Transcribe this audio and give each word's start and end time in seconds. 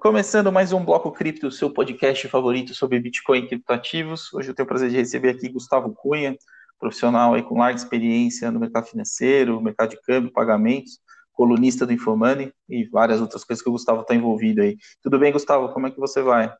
Começando 0.00 0.50
mais 0.50 0.72
um 0.72 0.82
Bloco 0.82 1.12
Cripto, 1.12 1.50
seu 1.50 1.68
podcast 1.68 2.26
favorito 2.28 2.74
sobre 2.74 2.98
Bitcoin 2.98 3.40
e 3.40 3.48
criptoativos. 3.48 4.32
Hoje 4.32 4.48
eu 4.48 4.54
tenho 4.54 4.64
o 4.64 4.66
prazer 4.66 4.88
de 4.88 4.96
receber 4.96 5.28
aqui 5.28 5.46
Gustavo 5.50 5.92
Cunha, 5.92 6.38
profissional 6.78 7.34
aí 7.34 7.42
com 7.42 7.58
larga 7.58 7.78
experiência 7.78 8.50
no 8.50 8.58
mercado 8.58 8.86
financeiro, 8.86 9.60
mercado 9.60 9.90
de 9.90 10.00
câmbio, 10.00 10.32
pagamentos, 10.32 10.98
colunista 11.34 11.84
do 11.84 11.92
Infomoney 11.92 12.50
e 12.66 12.84
várias 12.86 13.20
outras 13.20 13.44
coisas 13.44 13.62
que 13.62 13.68
o 13.68 13.72
Gustavo 13.72 14.00
está 14.00 14.14
envolvido 14.14 14.62
aí. 14.62 14.78
Tudo 15.02 15.18
bem, 15.18 15.32
Gustavo? 15.32 15.68
Como 15.68 15.86
é 15.86 15.90
que 15.90 16.00
você 16.00 16.22
vai? 16.22 16.50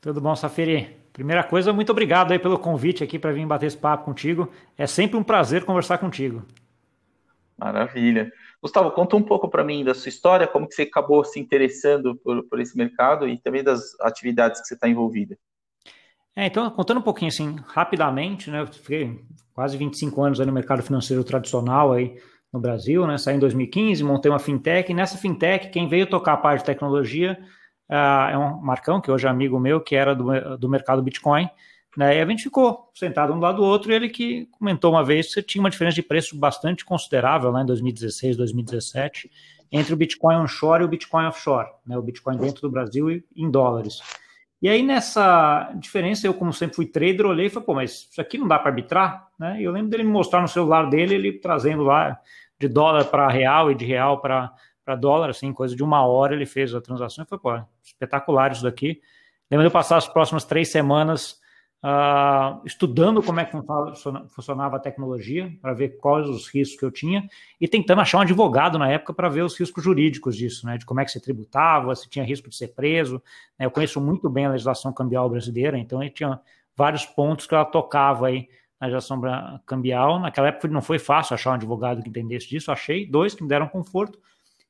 Tudo 0.00 0.18
bom, 0.18 0.34
Safiri? 0.34 0.96
Primeira 1.12 1.44
coisa, 1.44 1.74
muito 1.74 1.92
obrigado 1.92 2.32
aí 2.32 2.38
pelo 2.38 2.58
convite 2.58 3.04
aqui 3.04 3.18
para 3.18 3.30
vir 3.30 3.44
bater 3.44 3.66
esse 3.66 3.76
papo 3.76 4.06
contigo. 4.06 4.50
É 4.78 4.86
sempre 4.86 5.18
um 5.18 5.22
prazer 5.22 5.66
conversar 5.66 5.98
contigo. 5.98 6.46
Maravilha. 7.58 8.32
Gustavo, 8.62 8.90
conta 8.90 9.16
um 9.16 9.22
pouco 9.22 9.48
para 9.48 9.64
mim 9.64 9.82
da 9.82 9.94
sua 9.94 10.10
história, 10.10 10.46
como 10.46 10.68
que 10.68 10.74
você 10.74 10.82
acabou 10.82 11.24
se 11.24 11.40
interessando 11.40 12.14
por, 12.16 12.46
por 12.46 12.60
esse 12.60 12.76
mercado 12.76 13.26
e 13.26 13.38
também 13.38 13.64
das 13.64 13.98
atividades 14.00 14.60
que 14.60 14.66
você 14.66 14.74
está 14.74 14.88
envolvida. 14.88 15.36
É, 16.36 16.46
então, 16.46 16.70
contando 16.70 16.98
um 16.98 17.02
pouquinho 17.02 17.28
assim, 17.28 17.56
rapidamente, 17.66 18.50
né, 18.50 18.60
eu 18.60 18.66
fiquei 18.66 19.18
quase 19.52 19.76
25 19.76 20.22
anos 20.22 20.38
no 20.38 20.52
mercado 20.52 20.82
financeiro 20.82 21.24
tradicional 21.24 21.92
aí 21.92 22.16
no 22.52 22.60
Brasil, 22.60 23.06
né, 23.06 23.16
saí 23.16 23.36
em 23.36 23.38
2015, 23.40 24.04
montei 24.04 24.30
uma 24.30 24.38
fintech, 24.38 24.90
e 24.90 24.94
nessa 24.94 25.16
fintech, 25.16 25.70
quem 25.70 25.88
veio 25.88 26.06
tocar 26.06 26.34
a 26.34 26.36
parte 26.36 26.60
de 26.60 26.66
tecnologia 26.66 27.38
uh, 27.90 28.30
é 28.30 28.38
um 28.38 28.60
Marcão, 28.60 29.00
que 29.00 29.10
hoje 29.10 29.26
é 29.26 29.30
amigo 29.30 29.58
meu, 29.58 29.80
que 29.80 29.96
era 29.96 30.14
do, 30.14 30.58
do 30.58 30.68
mercado 30.68 31.02
Bitcoin, 31.02 31.48
né? 31.96 32.16
E 32.16 32.20
a 32.20 32.26
gente 32.26 32.44
ficou 32.44 32.90
sentado 32.94 33.32
um 33.32 33.38
lado 33.38 33.56
do 33.56 33.64
outro 33.64 33.90
e 33.90 33.94
ele 33.94 34.08
que 34.08 34.46
comentou 34.52 34.92
uma 34.92 35.04
vez 35.04 35.34
que 35.34 35.42
tinha 35.42 35.62
uma 35.62 35.70
diferença 35.70 35.96
de 35.96 36.02
preço 36.02 36.36
bastante 36.36 36.84
considerável 36.84 37.50
lá 37.50 37.62
em 37.62 37.66
2016, 37.66 38.36
2017, 38.36 39.30
entre 39.72 39.92
o 39.92 39.96
Bitcoin 39.96 40.36
onshore 40.36 40.82
e 40.82 40.84
o 40.84 40.88
Bitcoin 40.88 41.26
offshore, 41.26 41.68
né? 41.86 41.96
o 41.96 42.02
Bitcoin 42.02 42.36
dentro 42.36 42.62
do 42.62 42.70
Brasil 42.70 43.10
e 43.10 43.24
em 43.36 43.50
dólares. 43.50 44.00
E 44.62 44.68
aí, 44.68 44.82
nessa 44.82 45.72
diferença, 45.76 46.26
eu, 46.26 46.34
como 46.34 46.52
sempre 46.52 46.76
fui 46.76 46.84
trader, 46.84 47.24
olhei 47.24 47.46
e 47.46 47.50
falei, 47.50 47.66
pô, 47.66 47.74
mas 47.74 48.08
isso 48.10 48.20
aqui 48.20 48.36
não 48.36 48.46
dá 48.46 48.58
para 48.58 48.68
arbitrar? 48.68 49.28
Né? 49.38 49.60
E 49.60 49.64
eu 49.64 49.72
lembro 49.72 49.88
dele 49.88 50.02
me 50.02 50.10
mostrar 50.10 50.42
no 50.42 50.48
celular 50.48 50.90
dele, 50.90 51.14
ele 51.14 51.32
trazendo 51.32 51.82
lá 51.82 52.20
de 52.58 52.68
dólar 52.68 53.06
para 53.06 53.26
real 53.28 53.70
e 53.70 53.74
de 53.74 53.86
real 53.86 54.20
para 54.20 54.52
dólar, 54.98 55.30
assim, 55.30 55.50
coisa 55.50 55.74
de 55.74 55.82
uma 55.82 56.04
hora 56.04 56.34
ele 56.34 56.44
fez 56.44 56.74
a 56.74 56.80
transação. 56.80 57.24
e 57.24 57.28
falei, 57.28 57.42
pô, 57.42 57.66
espetacular 57.82 58.52
isso 58.52 58.62
daqui. 58.62 59.00
Lembro 59.50 59.64
de 59.64 59.68
eu 59.68 59.72
passar 59.72 59.96
as 59.96 60.06
próximas 60.06 60.44
três 60.44 60.70
semanas 60.70 61.39
uh, 61.82 62.60
estudando 62.64 63.22
como 63.22 63.40
é 63.40 63.44
que 63.44 63.56
funcionava 64.28 64.76
a 64.76 64.80
tecnologia, 64.80 65.52
para 65.60 65.72
ver 65.72 65.98
quais 65.98 66.28
os 66.28 66.48
riscos 66.48 66.78
que 66.78 66.84
eu 66.84 66.90
tinha, 66.90 67.28
e 67.60 67.66
tentando 67.66 68.00
achar 68.00 68.18
um 68.18 68.22
advogado 68.22 68.78
na 68.78 68.90
época 68.90 69.12
para 69.12 69.28
ver 69.28 69.42
os 69.42 69.58
riscos 69.58 69.82
jurídicos 69.82 70.36
disso, 70.36 70.66
né? 70.66 70.78
De 70.78 70.84
como 70.84 71.00
é 71.00 71.04
que 71.04 71.10
se 71.10 71.20
tributava, 71.20 71.94
se 71.94 72.08
tinha 72.08 72.24
risco 72.24 72.48
de 72.48 72.56
ser 72.56 72.68
preso. 72.68 73.22
Né? 73.58 73.66
Eu 73.66 73.70
conheço 73.70 74.00
muito 74.00 74.28
bem 74.28 74.46
a 74.46 74.50
legislação 74.50 74.92
cambial 74.92 75.28
brasileira, 75.28 75.78
então 75.78 76.02
ele 76.02 76.10
tinha 76.10 76.40
vários 76.76 77.04
pontos 77.04 77.46
que 77.46 77.54
ela 77.54 77.64
tocava 77.64 78.28
aí 78.28 78.48
na 78.80 78.86
legislação 78.86 79.60
cambial. 79.66 80.18
Naquela 80.18 80.48
época 80.48 80.68
não 80.68 80.82
foi 80.82 80.98
fácil 80.98 81.34
achar 81.34 81.50
um 81.50 81.54
advogado 81.54 82.02
que 82.02 82.08
entendesse 82.08 82.48
disso, 82.48 82.72
achei 82.72 83.06
dois 83.06 83.34
que 83.34 83.42
me 83.42 83.48
deram 83.48 83.68
conforto. 83.68 84.18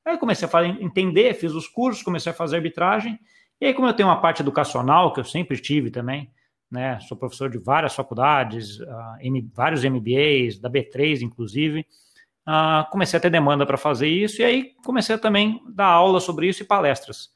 Aí 0.05 0.17
comecei 0.17 0.48
a 0.50 0.67
entender, 0.67 1.34
fiz 1.34 1.52
os 1.52 1.69
cursos, 1.69 2.02
comecei 2.02 2.33
a 2.33 2.34
fazer 2.34 2.56
arbitragem. 2.56 3.19
E 3.61 3.67
aí, 3.67 3.74
como 3.74 3.86
eu 3.86 3.92
tenho 3.92 4.08
uma 4.08 4.20
parte 4.20 4.41
educacional, 4.41 5.12
que 5.12 5.20
eu 5.20 5.24
sempre 5.24 5.58
tive 5.58 5.91
também, 5.91 6.30
né? 6.70 7.00
Sou 7.00 7.16
professor 7.16 7.50
de 7.50 7.58
várias 7.58 7.94
faculdades, 7.94 8.78
uh, 8.80 9.16
M, 9.20 9.50
vários 9.54 9.82
MBAs, 9.84 10.58
da 10.58 10.70
B3, 10.70 11.22
inclusive. 11.22 11.84
Uh, 12.46 12.88
comecei 12.90 13.18
a 13.18 13.20
ter 13.20 13.30
demanda 13.30 13.66
para 13.66 13.77
fazer 13.77 14.08
isso 14.08 14.40
e 14.40 14.44
aí 14.44 14.72
comecei 14.84 15.14
a 15.14 15.18
também 15.18 15.60
dar 15.68 15.86
aula 15.86 16.20
sobre 16.20 16.48
isso 16.48 16.62
e 16.62 16.66
palestras. 16.66 17.30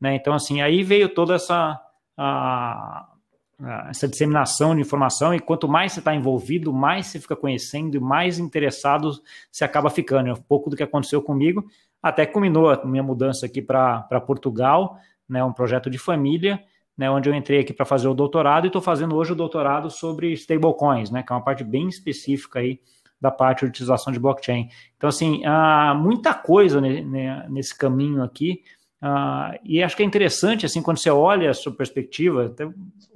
Né? 0.00 0.14
Então, 0.16 0.34
assim, 0.34 0.60
aí 0.60 0.82
veio 0.82 1.08
toda 1.08 1.34
essa, 1.34 1.80
uh, 2.18 3.70
essa 3.88 4.08
disseminação 4.08 4.74
de 4.74 4.80
informação 4.80 5.34
e 5.34 5.40
quanto 5.40 5.68
mais 5.68 5.92
você 5.92 6.00
está 6.00 6.14
envolvido, 6.14 6.72
mais 6.72 7.06
você 7.06 7.20
fica 7.20 7.36
conhecendo 7.36 7.96
e 7.96 8.00
mais 8.00 8.38
interessado 8.38 9.12
você 9.50 9.64
acaba 9.64 9.88
ficando. 9.88 10.28
É 10.30 10.32
um 10.32 10.36
pouco 10.36 10.68
do 10.68 10.76
que 10.76 10.82
aconteceu 10.82 11.22
comigo, 11.22 11.64
até 12.02 12.26
culminou 12.26 12.70
a 12.70 12.84
minha 12.84 13.02
mudança 13.02 13.46
aqui 13.46 13.62
para 13.62 14.20
Portugal, 14.26 14.98
né? 15.28 15.44
um 15.44 15.52
projeto 15.52 15.88
de 15.90 15.98
família, 15.98 16.62
né, 17.00 17.10
onde 17.10 17.30
eu 17.30 17.34
entrei 17.34 17.60
aqui 17.60 17.72
para 17.72 17.86
fazer 17.86 18.08
o 18.08 18.12
doutorado 18.12 18.66
e 18.66 18.68
estou 18.68 18.82
fazendo 18.82 19.16
hoje 19.16 19.32
o 19.32 19.34
doutorado 19.34 19.88
sobre 19.88 20.34
stablecoins, 20.34 21.10
né, 21.10 21.22
que 21.22 21.32
é 21.32 21.34
uma 21.34 21.42
parte 21.42 21.64
bem 21.64 21.88
específica 21.88 22.58
aí 22.58 22.78
da 23.18 23.30
parte 23.30 23.60
de 23.60 23.70
utilização 23.70 24.12
de 24.12 24.18
blockchain. 24.18 24.68
Então, 24.98 25.08
assim, 25.08 25.42
há 25.46 25.94
muita 25.94 26.34
coisa 26.34 26.78
nesse 26.78 27.74
caminho 27.76 28.22
aqui, 28.22 28.62
uh, 29.02 29.58
e 29.64 29.82
acho 29.82 29.96
que 29.96 30.02
é 30.02 30.06
interessante, 30.06 30.66
assim, 30.66 30.82
quando 30.82 30.98
você 30.98 31.08
olha 31.08 31.48
a 31.48 31.54
sua 31.54 31.72
perspectiva, 31.72 32.46
até 32.46 32.68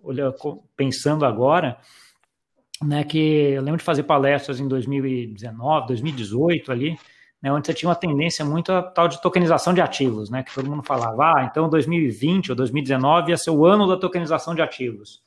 olha, 0.03 0.34
pensando 0.75 1.27
agora, 1.27 1.77
né, 2.83 3.05
que 3.05 3.19
eu 3.19 3.61
lembro 3.61 3.77
de 3.77 3.84
fazer 3.84 4.05
palestras 4.05 4.61
em 4.61 4.67
2019, 4.67 5.89
2018 5.89 6.73
ali, 6.73 6.99
né, 7.44 7.53
onde 7.53 7.66
você 7.66 7.75
tinha 7.75 7.91
uma 7.91 7.94
tendência 7.94 8.43
muito 8.43 8.72
a 8.72 8.82
tal 8.82 9.06
de 9.06 9.21
tokenização 9.21 9.75
de 9.75 9.82
ativos, 9.82 10.31
né, 10.31 10.43
que 10.43 10.55
todo 10.55 10.66
mundo 10.66 10.82
falava, 10.82 11.25
ah, 11.25 11.44
então 11.44 11.69
2020 11.69 12.53
ou 12.53 12.56
2019 12.56 13.32
ia 13.32 13.37
ser 13.37 13.50
o 13.50 13.66
ano 13.66 13.87
da 13.87 13.99
tokenização 13.99 14.55
de 14.55 14.62
ativos. 14.62 15.22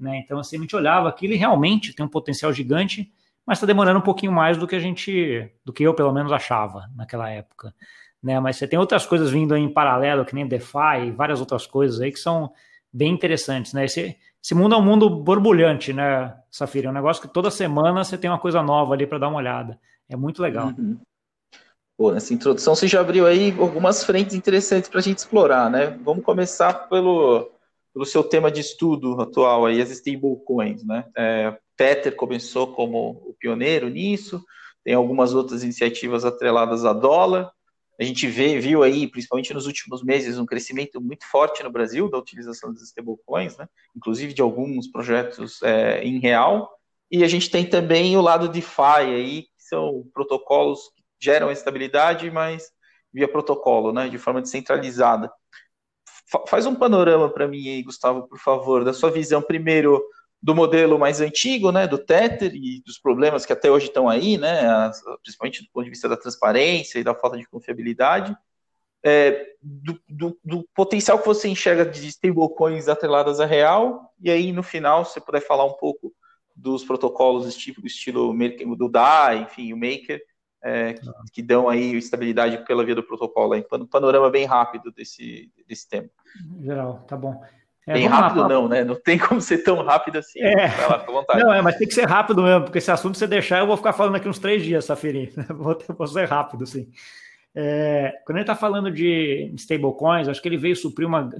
Né, 0.00 0.22
então, 0.24 0.38
assim, 0.38 0.56
a 0.56 0.60
gente 0.60 0.74
olhava 0.74 1.10
aquilo 1.10 1.34
e 1.34 1.36
realmente 1.36 1.92
tem 1.92 2.06
um 2.06 2.08
potencial 2.08 2.54
gigante, 2.54 3.12
mas 3.44 3.58
está 3.58 3.66
demorando 3.66 3.98
um 3.98 4.02
pouquinho 4.02 4.32
mais 4.32 4.56
do 4.56 4.66
que 4.66 4.76
a 4.76 4.78
gente, 4.78 5.52
do 5.62 5.70
que 5.70 5.82
eu 5.82 5.92
pelo 5.92 6.10
menos 6.10 6.32
achava 6.32 6.88
naquela 6.96 7.28
época. 7.28 7.74
Né, 8.22 8.40
mas 8.40 8.56
você 8.56 8.66
tem 8.66 8.78
outras 8.78 9.04
coisas 9.04 9.30
vindo 9.30 9.52
aí 9.52 9.60
em 9.60 9.68
paralelo, 9.68 10.24
que 10.24 10.34
nem 10.34 10.48
DeFi 10.48 11.08
e 11.08 11.10
várias 11.10 11.38
outras 11.38 11.66
coisas 11.66 12.00
aí 12.00 12.10
que 12.10 12.18
são 12.18 12.50
bem 12.90 13.12
interessantes, 13.12 13.74
né? 13.74 13.84
Esse, 13.84 14.16
esse 14.42 14.54
mundo 14.54 14.74
é 14.74 14.78
um 14.78 14.82
mundo 14.82 15.10
borbulhante, 15.10 15.92
né, 15.92 16.34
Safira? 16.50 16.88
É 16.88 16.90
um 16.90 16.94
negócio 16.94 17.20
que 17.20 17.28
toda 17.28 17.50
semana 17.50 18.02
você 18.02 18.16
tem 18.16 18.30
uma 18.30 18.38
coisa 18.38 18.62
nova 18.62 18.94
ali 18.94 19.06
para 19.06 19.18
dar 19.18 19.28
uma 19.28 19.36
olhada. 19.36 19.78
É 20.08 20.16
muito 20.16 20.40
legal. 20.40 20.68
Uhum. 20.68 20.98
Pô, 21.98 22.12
nessa 22.12 22.32
introdução 22.32 22.76
você 22.76 22.86
já 22.86 23.00
abriu 23.00 23.26
aí 23.26 23.52
algumas 23.58 24.04
frentes 24.04 24.32
interessantes 24.36 24.88
para 24.88 25.00
a 25.00 25.02
gente 25.02 25.18
explorar, 25.18 25.68
né? 25.68 25.98
Vamos 26.04 26.24
começar 26.24 26.72
pelo, 26.88 27.50
pelo 27.92 28.06
seu 28.06 28.22
tema 28.22 28.52
de 28.52 28.60
estudo 28.60 29.20
atual 29.20 29.66
aí, 29.66 29.82
as 29.82 29.90
stablecoins, 29.90 30.84
né? 30.84 31.04
É, 31.16 31.58
Tether 31.76 32.14
começou 32.14 32.68
como 32.68 33.20
o 33.26 33.34
pioneiro 33.36 33.88
nisso, 33.88 34.40
tem 34.84 34.94
algumas 34.94 35.34
outras 35.34 35.64
iniciativas 35.64 36.24
atreladas 36.24 36.84
a 36.84 36.92
dólar. 36.92 37.50
A 37.98 38.04
gente 38.04 38.28
vê, 38.28 38.60
viu 38.60 38.84
aí, 38.84 39.08
principalmente 39.08 39.52
nos 39.52 39.66
últimos 39.66 40.04
meses, 40.04 40.38
um 40.38 40.46
crescimento 40.46 41.00
muito 41.00 41.26
forte 41.28 41.64
no 41.64 41.70
Brasil 41.70 42.08
da 42.08 42.16
utilização 42.16 42.72
das 42.72 42.82
stablecoins, 42.82 43.56
né? 43.56 43.68
inclusive 43.96 44.32
de 44.32 44.40
alguns 44.40 44.86
projetos 44.86 45.60
é, 45.64 46.04
em 46.04 46.20
real. 46.20 46.70
E 47.10 47.24
a 47.24 47.28
gente 47.28 47.50
tem 47.50 47.68
também 47.68 48.16
o 48.16 48.20
lado 48.20 48.46
de 48.46 48.60
DeFi 48.60 48.82
aí, 48.82 49.42
que 49.42 49.64
são 49.68 50.08
protocolos 50.14 50.96
geram 51.20 51.50
estabilidade, 51.50 52.30
mas 52.30 52.70
via 53.12 53.28
protocolo, 53.28 53.92
né, 53.92 54.08
de 54.08 54.18
forma 54.18 54.42
descentralizada. 54.42 55.30
Faz 56.46 56.66
um 56.66 56.74
panorama 56.74 57.30
para 57.30 57.48
mim 57.48 57.68
aí, 57.68 57.82
Gustavo, 57.82 58.28
por 58.28 58.38
favor, 58.38 58.84
da 58.84 58.92
sua 58.92 59.10
visão 59.10 59.40
primeiro 59.40 60.02
do 60.40 60.54
modelo 60.54 60.98
mais 60.98 61.20
antigo, 61.20 61.72
né, 61.72 61.86
do 61.86 61.98
Tether 61.98 62.54
e 62.54 62.80
dos 62.84 62.98
problemas 62.98 63.44
que 63.44 63.52
até 63.52 63.70
hoje 63.70 63.86
estão 63.86 64.08
aí, 64.08 64.38
né, 64.38 64.90
principalmente 65.22 65.62
do 65.62 65.70
ponto 65.72 65.84
de 65.84 65.90
vista 65.90 66.08
da 66.08 66.16
transparência 66.16 66.98
e 66.98 67.04
da 67.04 67.14
falta 67.14 67.36
de 67.36 67.48
confiabilidade, 67.48 68.36
é, 69.02 69.54
do, 69.62 70.00
do, 70.08 70.38
do, 70.44 70.68
potencial 70.74 71.18
que 71.18 71.26
você 71.26 71.48
enxerga 71.48 71.84
de 71.84 72.06
stablecoins 72.08 72.88
atreladas 72.88 73.40
a 73.40 73.46
real, 73.46 74.12
e 74.20 74.30
aí 74.30 74.52
no 74.52 74.62
final, 74.62 75.04
você 75.04 75.20
puder 75.20 75.40
falar 75.40 75.64
um 75.64 75.74
pouco 75.74 76.12
dos 76.54 76.84
protocolos 76.84 77.46
estilo, 77.46 77.86
estilo 77.86 78.76
do 78.76 78.88
DAI, 78.88 79.42
enfim, 79.42 79.72
o 79.72 79.76
Maker, 79.76 80.20
é, 80.62 80.94
que, 80.94 81.06
que, 81.32 81.42
dão 81.42 81.68
aí 81.68 81.96
estabilidade 81.96 82.58
pela 82.66 82.84
via 82.84 82.94
do 82.94 83.02
protocolo. 83.02 83.52
Aí, 83.52 83.64
um 83.72 83.86
panorama 83.86 84.30
bem 84.30 84.44
rápido 84.44 84.90
desse, 84.90 85.50
desse 85.66 85.88
tema. 85.88 86.08
Geral, 86.60 87.04
tá 87.06 87.16
bom. 87.16 87.40
É, 87.86 87.94
bem 87.94 88.06
rápido 88.06 88.42
lá, 88.42 88.48
não, 88.48 88.68
né? 88.68 88.84
Não 88.84 88.94
tem 88.94 89.18
como 89.18 89.40
ser 89.40 89.58
tão 89.58 89.82
rápido 89.82 90.18
assim. 90.18 90.40
É. 90.40 90.68
Vai 90.68 90.88
lá, 90.88 90.96
vontade. 90.98 91.42
Não, 91.42 91.52
é, 91.52 91.62
mas 91.62 91.76
tem 91.76 91.88
que 91.88 91.94
ser 91.94 92.06
rápido 92.06 92.42
mesmo, 92.42 92.64
porque 92.64 92.78
esse 92.78 92.90
assunto 92.90 93.16
você 93.16 93.26
deixar, 93.26 93.60
eu 93.60 93.66
vou 93.66 93.78
ficar 93.78 93.94
falando 93.94 94.16
aqui 94.16 94.28
uns 94.28 94.38
três 94.38 94.62
dias, 94.62 94.84
Safiri. 94.84 95.32
Vou, 95.48 95.76
vou 95.96 96.06
ser 96.06 96.26
rápido, 96.26 96.66
sim. 96.66 96.90
É, 97.54 98.12
quando 98.26 98.36
ele 98.36 98.42
está 98.42 98.54
falando 98.54 98.90
de 98.90 99.50
stablecoins, 99.56 100.28
acho 100.28 100.40
que 100.40 100.48
ele 100.48 100.58
veio 100.58 100.76
suprir 100.76 101.08
uma 101.08 101.30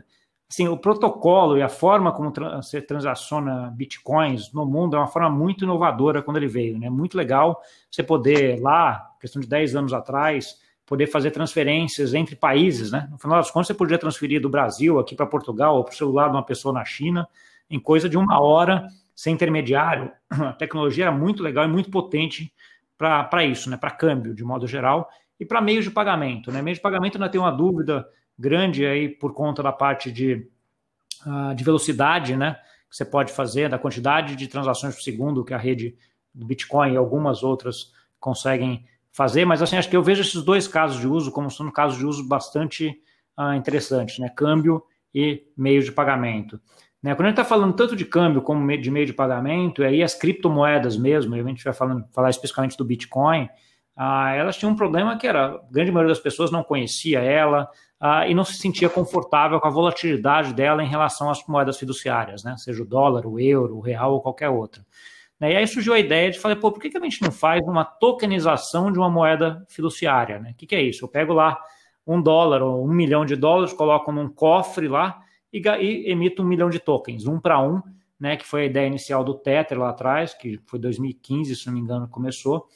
assim, 0.51 0.67
o 0.67 0.79
protocolo 0.79 1.59
e 1.59 1.63
a 1.63 1.69
forma 1.69 2.11
como 2.13 2.31
tra 2.31 2.61
transaciona 2.87 3.71
bitcoins 3.77 4.53
no 4.53 4.65
mundo 4.65 4.97
é 4.97 4.99
uma 4.99 5.07
forma 5.07 5.29
muito 5.29 5.65
inovadora 5.65 6.23
quando 6.23 6.39
ele 6.39 6.49
veio, 6.49 6.79
né? 6.79 6.89
Muito 6.89 7.17
legal 7.17 7.61
você 7.91 8.03
poder 8.03 8.61
lá, 8.61 9.11
questão 9.21 9.41
de 9.41 9.49
10 9.49 9.77
anos 9.77 9.93
atrás, 9.93 10.57
poder 10.87 11.07
fazer 11.07 11.33
transferências 11.33 12.15
entre 12.15 12.35
países, 12.35 12.91
né? 12.91 13.07
No 13.11 13.19
final 13.19 13.37
das 13.37 13.51
contas, 13.51 13.67
você 13.67 13.75
podia 13.75 13.99
transferir 13.99 14.41
do 14.41 14.49
Brasil 14.49 14.99
aqui 14.99 15.15
para 15.15 15.27
Portugal 15.27 15.77
ou 15.77 15.85
para 15.85 15.93
o 15.93 15.97
celular 15.97 16.29
de 16.29 16.37
uma 16.37 16.45
pessoa 16.45 16.73
na 16.73 16.85
China 16.85 17.29
em 17.71 17.79
coisa 17.79 18.09
de 18.09 18.17
uma 18.17 18.41
hora, 18.41 18.89
sem 19.15 19.35
intermediário. 19.35 20.11
A 20.31 20.55
tecnologia 20.55 21.05
era 21.05 21.13
muito 21.13 21.43
legal 21.43 21.67
e 21.67 21.69
muito 21.69 21.91
potente 21.91 22.51
para 22.97 23.45
isso, 23.45 23.69
né? 23.69 23.77
Para 23.77 23.91
câmbio, 23.91 24.35
de 24.35 24.43
modo 24.43 24.67
geral, 24.67 25.11
e 25.39 25.45
para 25.45 25.61
meios 25.61 25.85
de 25.85 25.91
pagamento, 25.91 26.51
né? 26.51 26.63
Meio 26.63 26.75
de 26.75 26.81
pagamento 26.81 27.17
ainda 27.17 27.29
tem 27.29 27.41
uma 27.41 27.53
dúvida 27.53 28.09
grande 28.39 28.87
aí 28.87 29.09
por 29.09 29.33
conta 29.33 29.63
da 29.63 29.73
parte 29.73 30.13
de, 30.13 30.49
uh, 31.27 31.55
de 31.55 31.65
velocidade, 31.65 32.37
né? 32.37 32.59
Que 32.89 32.97
você 32.97 33.05
pode 33.05 33.33
fazer, 33.33 33.69
da 33.69 33.79
quantidade 33.79 34.37
de 34.37 34.47
transações 34.47 34.95
por 34.95 35.03
segundo 35.03 35.45
que 35.45 35.53
a 35.53 35.59
rede 35.59 35.97
do 36.35 36.47
Bitcoin 36.47 36.93
e 36.93 36.97
algumas 36.97 37.43
outras 37.43 37.93
conseguem 38.21 38.87
fazer, 39.11 39.45
mas 39.45 39.61
assim, 39.61 39.77
acho 39.77 39.89
que 39.89 39.97
eu 39.97 40.03
vejo 40.03 40.23
esses 40.23 40.43
dois 40.43 40.69
casos 40.69 41.01
de 41.01 41.07
uso 41.07 41.33
como 41.33 41.51
sendo 41.51 41.73
casos 41.73 41.99
de 41.99 42.07
uso 42.07 42.27
bastante 42.27 43.03
uh, 43.37 43.55
interessantes, 43.55 44.19
né? 44.19 44.29
Câmbio 44.29 44.83
e 45.15 45.47
meio 45.57 45.83
de 45.83 45.91
pagamento. 45.91 46.61
Né? 47.03 47.15
Quando 47.15 47.27
a 47.27 47.29
gente 47.31 47.41
está 47.41 47.45
falando 47.45 47.75
tanto 47.75 47.97
de 47.97 48.05
câmbio 48.05 48.43
como 48.43 48.77
de 48.77 48.91
meio 48.91 49.07
de 49.07 49.13
pagamento, 49.13 49.83
e 49.83 49.87
aí 49.87 50.03
as 50.03 50.15
criptomoedas 50.15 50.97
mesmo, 50.97 51.35
a 51.35 51.39
gente 51.39 51.65
vai 51.65 51.73
falando, 51.73 52.05
falar 52.13 52.31
especificamente 52.31 52.77
do 52.77 52.85
Bitcoin, 52.85 53.49
ah, 54.01 54.33
elas 54.33 54.57
tinham 54.57 54.71
um 54.71 54.77
problema 54.77 55.19
que 55.19 55.27
era, 55.27 55.57
a 55.57 55.61
grande 55.73 55.91
maioria 55.91 56.15
das 56.15 56.23
pessoas 56.23 56.53
não 56.53 56.63
conhecia 56.63 57.19
ela 57.19 57.69
ah, 57.99 58.29
e 58.29 58.33
não 58.33 58.45
se 58.45 58.55
sentia 58.55 58.89
confortável 58.89 59.59
com 59.59 59.67
a 59.67 59.71
volatilidade 59.71 60.55
dela 60.55 60.85
em 60.85 60.89
relação 60.89 61.29
às 61.29 61.45
moedas 61.49 61.77
fiduciárias, 61.77 62.45
né? 62.45 62.57
seja 62.57 62.81
o 62.81 62.87
dólar, 62.87 63.27
o 63.27 63.41
euro, 63.41 63.77
o 63.77 63.81
real 63.81 64.13
ou 64.13 64.21
qualquer 64.21 64.51
outra. 64.51 64.87
E 65.41 65.47
aí 65.47 65.67
surgiu 65.67 65.95
a 65.95 65.99
ideia 65.99 66.31
de 66.31 66.39
falar, 66.39 66.55
pô, 66.57 66.71
por 66.71 66.81
que, 66.81 66.97
a 66.97 67.01
gente 67.01 67.23
não 67.23 67.33
faz 67.33 67.61
uma 67.67 67.85
tokenização 67.85 68.93
de 68.93 69.01
uma 69.01 69.11
moeda 69.11 69.65
fiduciária? 69.69 70.39
Né? 70.39 70.53
O 70.53 70.55
que, 70.55 70.67
que 70.67 70.77
é 70.77 70.83
isso? 70.83 71.05
Eu 71.05 71.09
pego 71.09 71.33
lá 71.33 71.61
um 72.07 72.23
dólar 72.23 72.63
ou 72.63 72.85
um 72.85 72.93
milhão 72.93 73.25
de 73.25 73.35
dólares, 73.35 73.73
coloco 73.73 74.13
num 74.13 74.29
cofre 74.29 74.87
lá 74.87 75.21
e, 75.53 75.59
e 75.59 76.11
emito 76.11 76.43
um 76.43 76.47
milhão 76.47 76.71
de 76.71 76.79
tokens, 76.79 77.27
um 77.27 77.41
para 77.41 77.61
um, 77.61 77.83
né, 78.19 78.37
que 78.37 78.47
foi 78.47 78.63
a 78.63 78.65
ideia 78.67 78.87
inicial 78.87 79.25
do 79.25 79.35
Tether 79.35 79.79
lá 79.79 79.91
atrás, 79.91 80.35
que 80.35 80.61
foi 80.67 80.79
2015, 80.79 81.57
se 81.57 81.67
não 81.67 81.75
me 81.75 81.81
engano, 81.81 82.09
começou. 82.09 82.67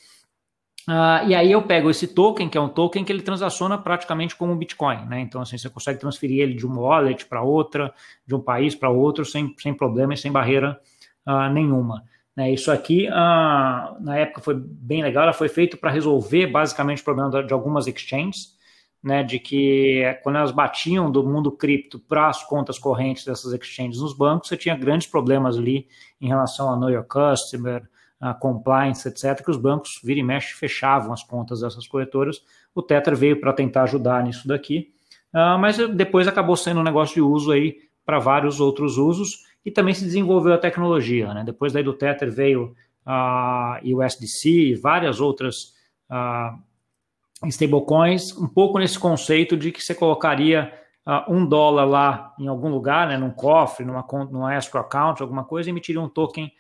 Uh, 0.88 1.28
e 1.28 1.34
aí 1.34 1.52
eu 1.52 1.62
pego 1.62 1.88
esse 1.90 2.08
token, 2.08 2.48
que 2.48 2.58
é 2.58 2.60
um 2.60 2.68
token 2.68 3.04
que 3.04 3.12
ele 3.12 3.22
transaciona 3.22 3.78
praticamente 3.78 4.34
como 4.34 4.52
um 4.52 4.56
Bitcoin, 4.56 5.06
né? 5.06 5.20
Então, 5.20 5.40
assim, 5.40 5.56
você 5.56 5.70
consegue 5.70 6.00
transferir 6.00 6.40
ele 6.40 6.54
de 6.54 6.66
uma 6.66 6.80
wallet 6.80 7.24
para 7.26 7.40
outra, 7.40 7.94
de 8.26 8.34
um 8.34 8.40
país 8.40 8.74
para 8.74 8.90
outro, 8.90 9.24
sem, 9.24 9.54
sem 9.58 9.72
problema 9.72 10.14
e 10.14 10.16
sem 10.16 10.32
barreira 10.32 10.80
uh, 11.26 11.48
nenhuma. 11.52 12.02
Né? 12.36 12.50
Isso 12.52 12.72
aqui, 12.72 13.06
uh, 13.08 14.02
na 14.02 14.16
época, 14.16 14.40
foi 14.40 14.54
bem 14.56 15.02
legal, 15.02 15.24
ela 15.24 15.32
foi 15.32 15.48
feito 15.48 15.76
para 15.76 15.90
resolver 15.90 16.46
basicamente 16.48 17.00
o 17.00 17.04
problema 17.04 17.42
de 17.44 17.52
algumas 17.52 17.86
exchanges, 17.86 18.60
né, 19.02 19.22
de 19.22 19.38
que 19.40 20.02
quando 20.22 20.36
elas 20.36 20.52
batiam 20.52 21.10
do 21.10 21.24
mundo 21.24 21.50
cripto 21.50 21.98
para 21.98 22.28
as 22.28 22.44
contas 22.44 22.78
correntes 22.78 23.24
dessas 23.24 23.52
exchanges 23.52 24.00
nos 24.00 24.16
bancos, 24.16 24.48
você 24.48 24.56
tinha 24.56 24.76
grandes 24.76 25.08
problemas 25.08 25.58
ali 25.58 25.88
em 26.20 26.28
relação 26.28 26.72
a 26.72 26.76
know 26.76 26.88
your 26.88 27.04
customer, 27.04 27.82
a 28.22 28.32
compliance, 28.32 29.08
etc., 29.08 29.42
que 29.42 29.50
os 29.50 29.56
bancos, 29.56 30.00
vira 30.02 30.20
e 30.20 30.22
mexe, 30.22 30.54
fechavam 30.54 31.12
as 31.12 31.24
contas 31.24 31.60
dessas 31.60 31.88
corretoras. 31.88 32.40
O 32.72 32.80
Tether 32.80 33.16
veio 33.16 33.40
para 33.40 33.52
tentar 33.52 33.82
ajudar 33.82 34.22
nisso 34.22 34.46
daqui, 34.46 34.94
uh, 35.34 35.58
mas 35.58 35.76
depois 35.88 36.28
acabou 36.28 36.56
sendo 36.56 36.78
um 36.78 36.84
negócio 36.84 37.16
de 37.16 37.20
uso 37.20 37.50
aí 37.50 37.78
para 38.06 38.20
vários 38.20 38.60
outros 38.60 38.96
usos 38.96 39.44
e 39.66 39.72
também 39.72 39.92
se 39.92 40.04
desenvolveu 40.04 40.54
a 40.54 40.58
tecnologia. 40.58 41.34
Né? 41.34 41.42
Depois 41.44 41.72
daí 41.72 41.82
do 41.82 41.92
Tether 41.92 42.30
veio 42.30 42.76
a 43.04 43.80
uh, 43.82 43.98
USDC 43.98 44.48
e 44.48 44.74
várias 44.76 45.20
outras 45.20 45.74
uh, 46.08 47.50
stablecoins, 47.50 48.36
um 48.38 48.46
pouco 48.46 48.78
nesse 48.78 49.00
conceito 49.00 49.56
de 49.56 49.72
que 49.72 49.82
você 49.82 49.96
colocaria 49.96 50.72
uh, 51.04 51.32
um 51.32 51.44
dólar 51.44 51.84
lá 51.84 52.34
em 52.38 52.46
algum 52.46 52.68
lugar, 52.68 53.08
né, 53.08 53.18
num 53.18 53.32
cofre, 53.32 53.84
numa, 53.84 54.06
numa 54.30 54.56
escrow 54.56 54.84
account, 54.84 55.20
alguma 55.20 55.42
coisa, 55.42 55.68
e 55.68 55.72
emitiria 55.72 56.00
um 56.00 56.08
token 56.08 56.52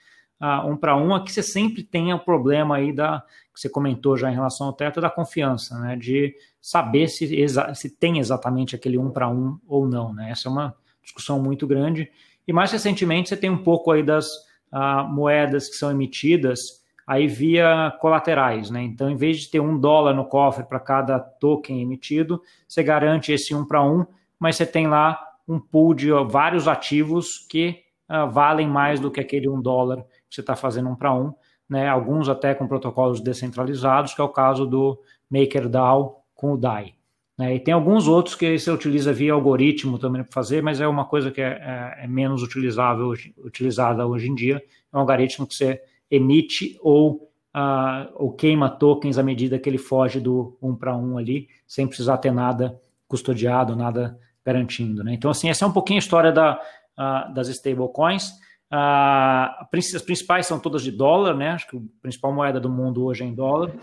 uh, 0.42 0.68
um 0.68 0.76
para 0.76 0.96
um, 0.96 1.14
aqui 1.14 1.30
você 1.30 1.42
sempre 1.42 1.84
tem 1.84 2.12
o 2.12 2.18
problema 2.18 2.76
aí 2.76 2.92
da, 2.92 3.24
que 3.54 3.60
você 3.60 3.68
comentou 3.68 4.16
já 4.16 4.30
em 4.30 4.34
relação 4.34 4.66
ao 4.66 4.72
teto, 4.72 5.00
da 5.00 5.08
confiança, 5.08 5.78
né, 5.78 5.94
de 5.94 6.34
saber 6.60 7.06
se, 7.06 7.46
se 7.74 7.90
tem 7.96 8.18
exatamente 8.18 8.74
aquele 8.74 8.98
um 8.98 9.10
para 9.10 9.28
um 9.28 9.58
ou 9.68 9.86
não, 9.86 10.12
né, 10.12 10.30
essa 10.30 10.48
é 10.48 10.50
uma 10.50 10.74
discussão 11.02 11.40
muito 11.40 11.66
grande, 11.66 12.10
e 12.46 12.52
mais 12.52 12.72
recentemente 12.72 13.28
você 13.28 13.36
tem 13.36 13.50
um 13.50 13.62
pouco 13.62 13.92
aí 13.92 14.02
das 14.02 14.26
uh, 14.72 15.08
moedas 15.08 15.68
que 15.68 15.76
são 15.76 15.90
emitidas, 15.90 16.82
aí 17.06 17.26
via 17.26 17.96
colaterais, 18.00 18.70
né? 18.70 18.80
Então, 18.80 19.10
em 19.10 19.16
vez 19.16 19.40
de 19.40 19.50
ter 19.50 19.60
um 19.60 19.78
dólar 19.78 20.14
no 20.14 20.24
cofre 20.24 20.64
para 20.64 20.78
cada 20.78 21.18
token 21.18 21.82
emitido, 21.82 22.40
você 22.66 22.82
garante 22.82 23.32
esse 23.32 23.54
um 23.54 23.64
para 23.64 23.82
um, 23.82 24.06
mas 24.38 24.56
você 24.56 24.64
tem 24.64 24.86
lá 24.86 25.20
um 25.46 25.58
pool 25.58 25.94
de 25.94 26.10
vários 26.28 26.68
ativos 26.68 27.44
que 27.48 27.80
uh, 28.08 28.30
valem 28.30 28.68
mais 28.68 29.00
do 29.00 29.10
que 29.10 29.20
aquele 29.20 29.48
um 29.48 29.60
dólar 29.60 30.04
você 30.34 30.40
está 30.40 30.56
fazendo 30.56 30.88
um 30.88 30.94
para 30.94 31.14
um, 31.14 31.32
né? 31.68 31.88
Alguns 31.88 32.28
até 32.28 32.54
com 32.54 32.66
protocolos 32.66 33.20
descentralizados, 33.20 34.14
que 34.14 34.20
é 34.20 34.24
o 34.24 34.28
caso 34.28 34.66
do 34.66 34.98
MakerDAO 35.30 36.22
com 36.34 36.52
o 36.52 36.56
DAI. 36.56 36.94
Né? 37.38 37.56
E 37.56 37.60
tem 37.60 37.72
alguns 37.72 38.06
outros 38.06 38.34
que 38.34 38.58
você 38.58 38.70
utiliza 38.70 39.12
via 39.12 39.32
algoritmo 39.32 39.98
também 39.98 40.22
para 40.22 40.32
fazer, 40.32 40.62
mas 40.62 40.80
é 40.80 40.86
uma 40.86 41.04
coisa 41.04 41.30
que 41.30 41.40
é, 41.40 41.94
é, 41.98 42.04
é 42.04 42.06
menos 42.06 42.42
utilizável, 42.42 43.14
utilizada 43.38 44.06
hoje 44.06 44.28
em 44.28 44.34
dia. 44.34 44.62
É 44.92 44.96
um 44.96 45.00
algoritmo 45.00 45.46
que 45.46 45.54
você 45.54 45.82
emite 46.10 46.76
ou, 46.82 47.30
uh, 47.54 48.12
ou 48.14 48.32
queima 48.32 48.68
tokens 48.68 49.16
à 49.16 49.22
medida 49.22 49.58
que 49.58 49.68
ele 49.68 49.78
foge 49.78 50.20
do 50.20 50.56
um 50.60 50.74
para 50.74 50.94
um 50.94 51.16
ali, 51.16 51.48
sem 51.66 51.86
precisar 51.86 52.18
ter 52.18 52.32
nada 52.32 52.78
custodiado, 53.08 53.74
nada 53.74 54.18
garantindo. 54.44 55.02
Né? 55.02 55.14
Então, 55.14 55.30
assim, 55.30 55.48
essa 55.48 55.64
é 55.64 55.68
um 55.68 55.72
pouquinho 55.72 55.98
a 55.98 56.04
história 56.04 56.32
da, 56.32 56.60
uh, 56.98 57.32
das 57.32 57.48
stablecoins. 57.48 58.32
Uh, 58.72 59.66
as 59.96 60.02
principais 60.02 60.46
são 60.46 60.58
todas 60.58 60.82
de 60.82 60.90
dólar, 60.90 61.34
né? 61.34 61.50
Acho 61.50 61.68
que 61.68 61.76
a 61.76 61.80
principal 62.00 62.32
moeda 62.32 62.58
do 62.58 62.70
mundo 62.70 63.04
hoje 63.04 63.22
é 63.22 63.26
em 63.26 63.34
dólar. 63.34 63.74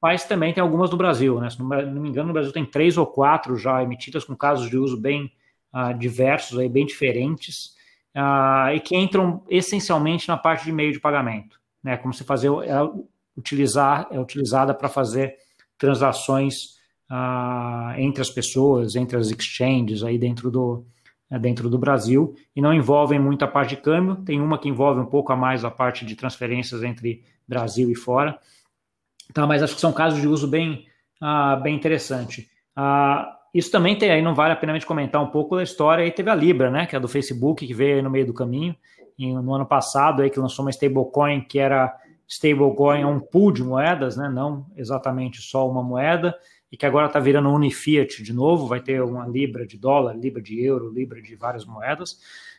Mas 0.00 0.24
também 0.24 0.54
tem 0.54 0.62
algumas 0.62 0.90
no 0.90 0.96
Brasil, 0.96 1.40
né? 1.40 1.50
Se 1.50 1.58
não 1.58 1.68
me 1.68 2.08
engano, 2.08 2.28
no 2.28 2.32
Brasil 2.32 2.52
tem 2.52 2.64
três 2.64 2.96
ou 2.96 3.06
quatro 3.06 3.56
já 3.56 3.82
emitidas 3.82 4.24
com 4.24 4.36
casos 4.36 4.70
de 4.70 4.76
uso 4.76 5.00
bem 5.00 5.32
uh, 5.74 5.98
diversos, 5.98 6.58
aí, 6.58 6.68
bem 6.68 6.86
diferentes, 6.86 7.74
uh, 8.14 8.70
e 8.74 8.80
que 8.80 8.96
entram 8.96 9.42
essencialmente 9.48 10.28
na 10.28 10.36
parte 10.36 10.64
de 10.64 10.72
meio 10.72 10.92
de 10.92 11.00
pagamento 11.00 11.58
né? 11.86 11.96
Como 11.96 12.12
se 12.12 12.24
fazer 12.24 12.48
é, 12.48 12.74
utilizar 13.36 14.08
é 14.10 14.18
utilizada 14.18 14.74
para 14.74 14.88
fazer 14.88 15.36
transações 15.78 16.74
ah, 17.08 17.94
entre 17.96 18.20
as 18.20 18.28
pessoas, 18.28 18.96
entre 18.96 19.16
as 19.16 19.30
exchanges 19.30 20.02
aí 20.02 20.18
dentro 20.18 20.50
do 20.50 20.84
dentro 21.30 21.68
do 21.68 21.78
Brasil 21.78 22.34
e 22.54 22.60
não 22.60 22.72
envolvem 22.72 23.18
muito 23.18 23.44
a 23.44 23.48
parte 23.48 23.70
de 23.70 23.82
câmbio. 23.82 24.16
Tem 24.16 24.40
uma 24.40 24.58
que 24.58 24.68
envolve 24.68 25.00
um 25.00 25.06
pouco 25.06 25.32
a 25.32 25.36
mais 25.36 25.64
a 25.64 25.70
parte 25.70 26.04
de 26.04 26.14
transferências 26.14 26.82
entre 26.82 27.24
Brasil 27.46 27.90
e 27.90 27.94
fora. 27.94 28.38
Tá, 29.34 29.46
mas 29.46 29.62
acho 29.62 29.74
que 29.74 29.80
são 29.80 29.92
casos 29.92 30.20
de 30.20 30.28
uso 30.28 30.46
bem 30.46 30.86
ah, 31.20 31.56
bem 31.56 31.74
interessante. 31.74 32.48
Ah, 32.74 33.38
isso 33.52 33.70
também 33.70 33.96
tem 33.96 34.10
aí, 34.10 34.22
não 34.22 34.34
vale 34.34 34.52
a 34.52 34.56
pena 34.56 34.72
a 34.72 34.74
gente 34.76 34.86
comentar 34.86 35.22
um 35.22 35.28
pouco 35.28 35.56
da 35.56 35.62
história. 35.62 36.04
Aí 36.04 36.12
teve 36.12 36.30
a 36.30 36.34
Libra, 36.34 36.70
né, 36.70 36.86
que 36.86 36.94
é 36.94 37.00
do 37.00 37.08
Facebook, 37.08 37.66
que 37.66 37.74
veio 37.74 38.02
no 38.02 38.10
meio 38.10 38.26
do 38.26 38.34
caminho 38.34 38.76
no 39.18 39.54
ano 39.54 39.64
passado 39.64 40.22
aí 40.22 40.30
que 40.30 40.38
lançou 40.38 40.64
uma 40.64 40.70
stablecoin 40.70 41.40
que 41.40 41.58
era 41.58 41.96
stablecoin 42.28 43.04
um 43.04 43.18
pool 43.20 43.52
de 43.52 43.64
moedas, 43.64 44.16
né? 44.16 44.28
Não 44.28 44.66
exatamente 44.76 45.40
só 45.40 45.68
uma 45.68 45.82
moeda 45.82 46.36
e 46.70 46.76
que 46.76 46.86
agora 46.86 47.06
está 47.06 47.18
virando 47.18 47.50
Unifiat 47.50 48.22
de 48.22 48.32
novo, 48.32 48.66
vai 48.66 48.80
ter 48.80 49.02
uma 49.02 49.26
libra 49.26 49.66
de 49.66 49.78
dólar, 49.78 50.16
libra 50.16 50.42
de 50.42 50.62
euro, 50.62 50.90
libra 50.90 51.22
de 51.22 51.34
várias 51.36 51.64
moedas, 51.64 52.18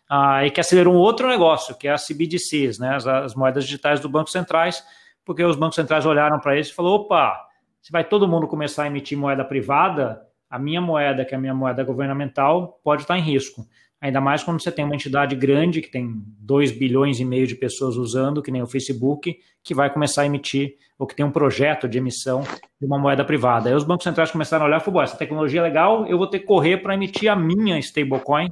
ah, 0.10 0.46
e 0.46 0.52
que 0.52 0.62
acelerou 0.62 0.94
um 0.94 0.98
outro 0.98 1.28
negócio, 1.28 1.76
que 1.78 1.88
é 1.88 1.92
a 1.92 1.98
CBDCs, 1.98 2.80
né, 2.80 2.96
as, 2.96 3.06
as 3.06 3.36
moedas 3.36 3.66
digitais 3.66 4.00
do 4.00 4.08
Banco 4.08 4.30
Centrais, 4.30 4.84
porque 5.26 5.44
os 5.44 5.58
bancos 5.58 5.76
centrais 5.76 6.06
olharam 6.06 6.40
para 6.40 6.58
isso 6.58 6.72
e 6.72 6.74
falaram, 6.74 6.96
opa, 6.96 7.38
se 7.82 7.92
vai 7.92 8.04
todo 8.04 8.28
mundo 8.28 8.48
começar 8.48 8.84
a 8.84 8.88
emitir 8.88 9.18
moeda 9.18 9.44
privada, 9.44 10.22
a 10.50 10.58
minha 10.58 10.80
moeda, 10.80 11.26
que 11.26 11.36
é 11.36 11.38
a 11.38 11.42
minha 11.42 11.54
moeda 11.54 11.84
governamental, 11.84 12.80
pode 12.82 13.02
estar 13.02 13.18
em 13.18 13.22
risco. 13.22 13.68
Ainda 14.00 14.22
mais 14.22 14.44
quando 14.44 14.62
você 14.62 14.72
tem 14.72 14.86
uma 14.86 14.94
entidade 14.94 15.36
grande, 15.36 15.82
que 15.82 15.90
tem 15.90 16.22
2 16.40 16.72
bilhões 16.72 17.20
e 17.20 17.26
meio 17.26 17.48
de 17.48 17.56
pessoas 17.56 17.96
usando, 17.96 18.44
que 18.44 18.52
nem 18.52 18.62
o 18.62 18.68
Facebook, 18.68 19.40
que 19.64 19.74
vai 19.74 19.92
começar 19.92 20.22
a 20.22 20.26
emitir, 20.26 20.76
ou 21.00 21.08
que 21.08 21.16
tem 21.16 21.26
um 21.26 21.32
projeto 21.32 21.88
de 21.88 21.98
emissão 21.98 22.44
de 22.80 22.86
uma 22.86 23.00
moeda 23.00 23.26
privada. 23.26 23.70
Aí 23.70 23.76
os 23.76 23.84
bancos 23.84 24.04
centrais 24.04 24.32
começaram 24.32 24.66
a 24.66 24.68
olhar 24.68 24.82
e 24.82 24.84
falaram, 24.84 25.04
essa 25.04 25.18
tecnologia 25.18 25.60
é 25.62 25.64
legal, 25.64 26.06
eu 26.08 26.18
vou 26.18 26.28
ter 26.28 26.40
que 26.40 26.46
correr 26.46 26.78
para 26.78 26.94
emitir 26.94 27.32
a 27.32 27.36
minha 27.36 27.78
stablecoin, 27.80 28.50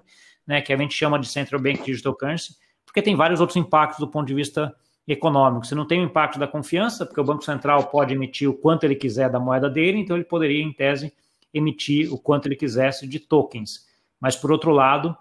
né, 0.47 0.61
que 0.61 0.73
a 0.73 0.77
gente 0.77 0.93
chama 0.93 1.19
de 1.19 1.27
Central 1.27 1.61
Bank 1.61 1.83
Digital 1.83 2.15
Currency, 2.15 2.55
porque 2.85 3.01
tem 3.01 3.15
vários 3.15 3.39
outros 3.39 3.57
impactos 3.57 3.99
do 3.99 4.07
ponto 4.07 4.27
de 4.27 4.33
vista 4.33 4.73
econômico. 5.07 5.65
Você 5.65 5.75
não 5.75 5.85
tem 5.85 6.01
o 6.01 6.05
impacto 6.05 6.39
da 6.39 6.47
confiança, 6.47 7.05
porque 7.05 7.21
o 7.21 7.23
Banco 7.23 7.43
Central 7.43 7.83
pode 7.85 8.13
emitir 8.13 8.49
o 8.49 8.53
quanto 8.53 8.83
ele 8.83 8.95
quiser 8.95 9.29
da 9.29 9.39
moeda 9.39 9.69
dele, 9.69 9.99
então 9.99 10.15
ele 10.15 10.25
poderia, 10.25 10.63
em 10.63 10.73
tese, 10.73 11.13
emitir 11.53 12.11
o 12.11 12.17
quanto 12.17 12.47
ele 12.47 12.55
quisesse 12.55 13.07
de 13.07 13.19
tokens. 13.19 13.85
Mas, 14.19 14.35
por 14.35 14.51
outro 14.51 14.71
lado, 14.71 15.15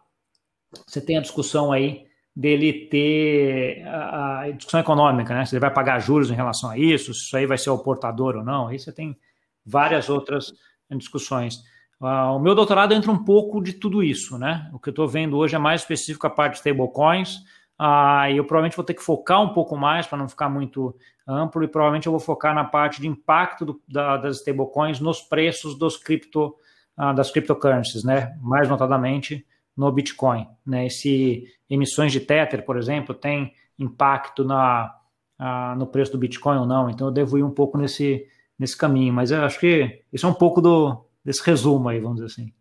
você 0.87 1.01
tem 1.01 1.19
a 1.19 1.21
discussão 1.21 1.73
aí 1.73 2.05
dele 2.35 2.89
ter 2.91 3.83
a, 3.87 4.41
a, 4.41 4.51
discussão 4.51 4.81
econômica, 4.81 5.35
né? 5.35 5.45
Se 5.45 5.55
ele 5.55 5.61
vai 5.61 5.73
pagar 5.73 6.01
juros 6.01 6.31
em 6.31 6.35
relação 6.35 6.71
a 6.71 6.79
isso, 6.79 7.15
se 7.15 7.21
isso 7.21 7.37
aí 7.37 7.47
vai 7.47 7.59
ser 7.59 7.71
o 7.71 7.79
portador 7.79 8.37
ou 8.37 8.45
não. 8.45 8.69
Aí 8.69 8.79
você 8.79 8.93
tem 8.93 9.17
várias 9.65 10.09
outras 10.09 10.53
discussões. 10.91 11.63
Uh, 12.01 12.37
o 12.37 12.39
meu 12.39 12.55
doutorado 12.55 12.93
entra 12.93 13.11
um 13.11 13.25
pouco 13.25 13.63
de 13.63 13.73
tudo 13.73 14.03
isso, 14.03 14.37
né? 14.37 14.71
O 14.73 14.79
que 14.79 14.89
eu 14.89 14.93
estou 14.93 15.09
vendo 15.09 15.37
hoje 15.37 15.55
é 15.55 15.59
mais 15.59 15.83
específico 15.83 16.27
a 16.27 16.31
parte 16.31 16.53
de 16.53 16.59
stablecoins, 16.59 17.37
uh, 17.81 18.29
e 18.31 18.37
eu 18.37 18.45
provavelmente 18.45 18.77
vou 18.77 18.85
ter 18.85 18.95
que 18.95 19.03
focar 19.03 19.41
um 19.41 19.55
pouco 19.55 19.77
mais 19.77 20.07
para 20.07 20.19
não 20.19 20.29
ficar 20.29 20.49
muito 20.49 20.95
amplo, 21.27 21.63
e 21.63 21.69
provavelmente 21.69 22.07
eu 22.07 22.13
vou 22.13 22.21
focar 22.21 22.55
na 22.55 22.65
parte 22.65 23.01
de 23.01 23.07
impacto 23.07 23.65
do, 23.65 23.81
da, 23.89 24.17
das 24.17 24.39
stablecoins 24.39 25.01
nos 25.01 25.23
preços 25.23 25.79
dos 25.79 25.97
cripto 25.97 26.55
ah, 26.97 27.13
das 27.13 27.31
cryptocurrencies, 27.31 28.05
né? 28.05 28.37
Mais 28.41 28.69
notadamente 28.69 29.45
no 29.77 29.91
Bitcoin, 29.91 30.47
né? 30.65 30.87
E 30.87 30.91
se 30.91 31.45
emissões 31.69 32.13
de 32.13 32.21
Tether, 32.21 32.65
por 32.65 32.77
exemplo, 32.77 33.15
tem 33.15 33.53
impacto 33.79 34.45
na, 34.45 34.95
ah, 35.39 35.75
no 35.77 35.87
preço 35.87 36.13
do 36.13 36.19
Bitcoin 36.19 36.59
ou 36.59 36.67
não. 36.67 36.89
Então 36.89 37.09
eu 37.09 37.13
devo 37.13 37.39
ir 37.39 37.43
um 37.43 37.51
pouco 37.51 37.77
nesse, 37.79 38.27
nesse 38.59 38.77
caminho, 38.77 39.13
mas 39.13 39.31
eu 39.31 39.43
acho 39.43 39.59
que 39.59 40.03
isso 40.13 40.27
é 40.27 40.29
um 40.29 40.35
pouco 40.35 40.61
do, 40.61 41.05
desse 41.25 41.43
resumo 41.45 41.89
aí, 41.89 42.01
vamos 42.01 42.17
dizer 42.17 42.27
assim. 42.27 42.53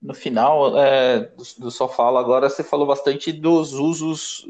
No 0.00 0.14
final 0.14 0.78
é, 0.78 1.20
do, 1.20 1.44
do 1.58 1.70
Só 1.70 1.88
Fala 1.88 2.20
agora, 2.20 2.48
você 2.48 2.62
falou 2.62 2.86
bastante 2.86 3.32
dos 3.32 3.72
usos 3.72 4.46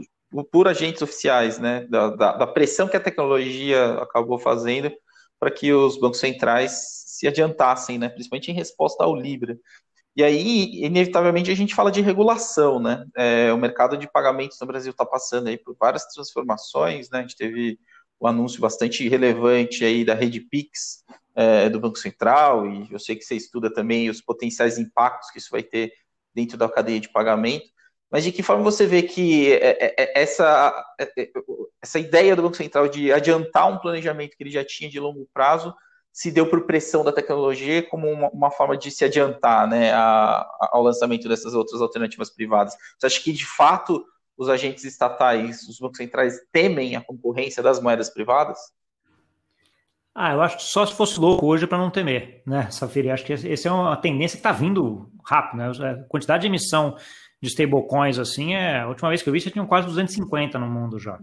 por 0.52 0.68
agentes 0.68 1.00
oficiais, 1.00 1.58
né? 1.58 1.86
Da, 1.86 2.10
da, 2.10 2.36
da 2.36 2.46
pressão 2.46 2.86
que 2.86 2.96
a 2.96 3.00
tecnologia 3.00 3.94
acabou 3.94 4.38
fazendo 4.38 4.92
para 5.40 5.50
que 5.50 5.72
os 5.72 5.98
bancos 5.98 6.18
centrais 6.20 7.04
se 7.06 7.26
adiantassem, 7.26 7.98
né? 7.98 8.08
Principalmente 8.08 8.50
em 8.50 8.54
resposta 8.54 9.04
ao 9.04 9.16
Libra. 9.16 9.58
E 10.18 10.25
aí, 10.25 10.84
inevitavelmente, 10.84 11.48
a 11.48 11.54
gente 11.54 11.76
fala 11.76 11.92
de 11.92 12.00
regulação, 12.00 12.80
né? 12.80 13.06
É, 13.16 13.52
o 13.52 13.56
mercado 13.56 13.96
de 13.96 14.10
pagamentos 14.10 14.58
no 14.60 14.66
Brasil 14.66 14.90
está 14.90 15.06
passando 15.06 15.46
aí 15.46 15.56
por 15.56 15.76
várias 15.78 16.06
transformações, 16.06 17.08
né? 17.08 17.20
A 17.20 17.22
gente 17.22 17.37
teve 17.37 17.78
um 18.20 18.26
anúncio 18.26 18.60
bastante 18.60 19.08
relevante 19.08 19.84
aí 19.84 20.04
da 20.04 20.14
rede 20.14 20.40
Pix 20.40 21.04
é, 21.37 21.68
do 21.68 21.78
Banco 21.78 21.96
Central, 21.96 22.66
e 22.66 22.92
eu 22.92 22.98
sei 22.98 23.14
que 23.14 23.22
você 23.22 23.37
estuda 23.37 23.72
também 23.72 24.10
os 24.10 24.20
potenciais 24.20 24.76
impactos 24.76 25.30
que 25.30 25.38
isso 25.38 25.52
vai 25.52 25.62
ter 25.62 25.92
dentro 26.34 26.58
da 26.58 26.68
cadeia 26.68 26.98
de 26.98 27.12
pagamento. 27.12 27.66
Mas 28.10 28.25
de 28.25 28.32
que 28.32 28.42
forma 28.42 28.64
você 28.64 28.88
vê 28.88 29.04
que 29.04 29.52
é, 29.52 29.68
é, 29.68 29.94
é, 29.98 30.20
essa, 30.20 30.84
essa 31.80 32.00
ideia 32.00 32.34
do 32.34 32.42
Banco 32.42 32.56
Central 32.56 32.88
de 32.88 33.12
adiantar 33.12 33.72
um 33.72 33.78
planejamento 33.78 34.37
que 34.37 34.42
ele 34.42 34.50
já 34.50 34.64
tinha 34.64 34.90
de 34.90 34.98
longo 34.98 35.28
prazo 35.32 35.72
se 36.12 36.30
deu 36.30 36.46
por 36.48 36.66
pressão 36.66 37.04
da 37.04 37.12
tecnologia 37.12 37.82
como 37.82 38.10
uma, 38.10 38.28
uma 38.30 38.50
forma 38.50 38.76
de 38.76 38.90
se 38.90 39.04
adiantar 39.04 39.68
né, 39.68 39.92
a, 39.92 40.00
a, 40.00 40.70
ao 40.72 40.82
lançamento 40.82 41.28
dessas 41.28 41.54
outras 41.54 41.80
alternativas 41.80 42.30
privadas? 42.30 42.74
Você 42.98 43.06
acha 43.06 43.22
que, 43.22 43.32
de 43.32 43.46
fato, 43.46 44.04
os 44.36 44.48
agentes 44.48 44.84
estatais, 44.84 45.62
os 45.68 45.78
bancos 45.78 45.98
centrais, 45.98 46.38
temem 46.52 46.96
a 46.96 47.00
concorrência 47.00 47.62
das 47.62 47.80
moedas 47.80 48.10
privadas? 48.10 48.58
Ah, 50.14 50.32
eu 50.32 50.42
acho 50.42 50.56
que 50.56 50.64
só 50.64 50.84
se 50.84 50.94
fosse 50.94 51.20
louco 51.20 51.46
hoje 51.46 51.66
para 51.66 51.78
não 51.78 51.90
temer, 51.90 52.42
né, 52.44 52.68
Safiri? 52.70 53.10
Acho 53.10 53.24
que 53.24 53.32
essa 53.32 53.68
é 53.68 53.72
uma 53.72 53.96
tendência 53.96 54.36
que 54.36 54.40
está 54.40 54.50
vindo 54.50 55.08
rápido, 55.24 55.58
né? 55.58 55.90
A 55.92 56.08
quantidade 56.08 56.40
de 56.40 56.48
emissão 56.48 56.96
de 57.40 57.48
stablecoins, 57.48 58.18
assim, 58.18 58.54
é, 58.54 58.80
a 58.80 58.88
última 58.88 59.10
vez 59.10 59.22
que 59.22 59.28
eu 59.28 59.32
vi, 59.32 59.40
você 59.40 59.50
tinha 59.50 59.64
quase 59.64 59.86
250 59.86 60.58
no 60.58 60.66
mundo 60.66 60.98
já. 60.98 61.18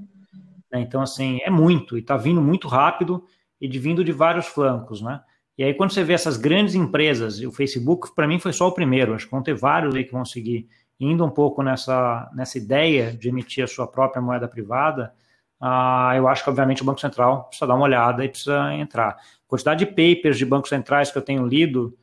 Então, 0.74 1.02
assim, 1.02 1.40
é 1.44 1.50
muito, 1.50 1.98
e 1.98 2.02
está 2.02 2.16
vindo 2.18 2.42
muito 2.42 2.68
rápido 2.68 3.26
e 3.60 3.68
de 3.68 3.80
vindo 3.80 4.04
de 4.04 4.12
vários 4.12 4.48
flancos, 4.48 5.02
né? 5.02 5.22
E 5.58 5.64
aí, 5.64 5.74
quando 5.74 5.92
você 5.92 6.04
vê 6.04 6.14
essas 6.14 6.36
grandes 6.36 6.76
empresas, 6.76 7.40
o 7.40 7.52
Facebook, 7.52 8.14
para 8.14 8.28
mim, 8.28 8.40
foi 8.40 8.52
só 8.52 8.68
o 8.68 8.74
primeiro, 8.74 9.14
acho 9.14 9.26
que 9.26 9.32
vão 9.32 9.42
ter 9.42 9.56
vários 9.56 9.96
aí 9.96 10.04
que 10.04 10.12
vão 10.12 10.26
seguir 10.26 10.68
indo 11.00 11.24
um 11.24 11.30
pouco 11.30 11.64
nessa, 11.64 12.30
nessa 12.34 12.58
ideia 12.58 13.12
de 13.14 13.30
emitir 13.30 13.64
a 13.64 13.68
sua 13.68 13.88
própria 13.88 14.22
moeda 14.22 14.48
privada, 14.48 15.14
ah, 15.60 16.14
eu 16.16 16.28
acho 16.28 16.44
que, 16.44 16.50
obviamente, 16.50 16.82
o 16.82 16.86
Banco 16.86 17.00
Central 17.00 17.46
precisa 17.46 17.68
dar 17.68 17.76
uma 17.76 17.86
olhada 17.86 18.24
e 18.24 18.30
precisa 18.30 18.74
entrar. 18.74 19.12
A 19.12 19.18
quantidade 19.48 19.86
de 19.86 19.92
papers 19.92 20.38
de 20.38 20.46
bancos 20.46 20.70
centrais 20.70 21.12
que 21.12 21.18
eu 21.18 21.22
tenho 21.22 21.46
lido, 21.48 21.98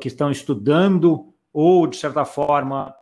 que 0.00 0.08
estão 0.08 0.30
estudando 0.30 1.34
ou, 1.52 1.86
de 1.86 1.96
certa 1.96 2.24
forma, 2.24 2.94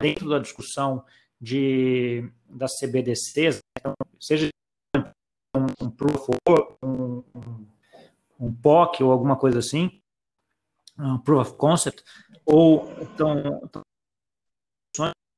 dentro 0.00 0.28
da 0.28 0.38
discussão 0.38 1.04
de, 1.40 2.28
das 2.48 2.78
CBDCs, 2.78 3.60
então, 3.78 3.94
seja 4.20 4.48
um, 5.54 5.86
um 5.86 5.90
proof 5.90 6.28
of 6.28 6.76
um, 6.82 7.22
um, 8.40 8.52
POC 8.54 9.02
ou 9.02 9.12
alguma 9.12 9.36
coisa 9.36 9.58
assim, 9.58 10.00
um 10.98 11.18
proof 11.18 11.48
of 11.48 11.58
concept, 11.58 12.02
ou 12.44 12.90
então, 13.00 13.68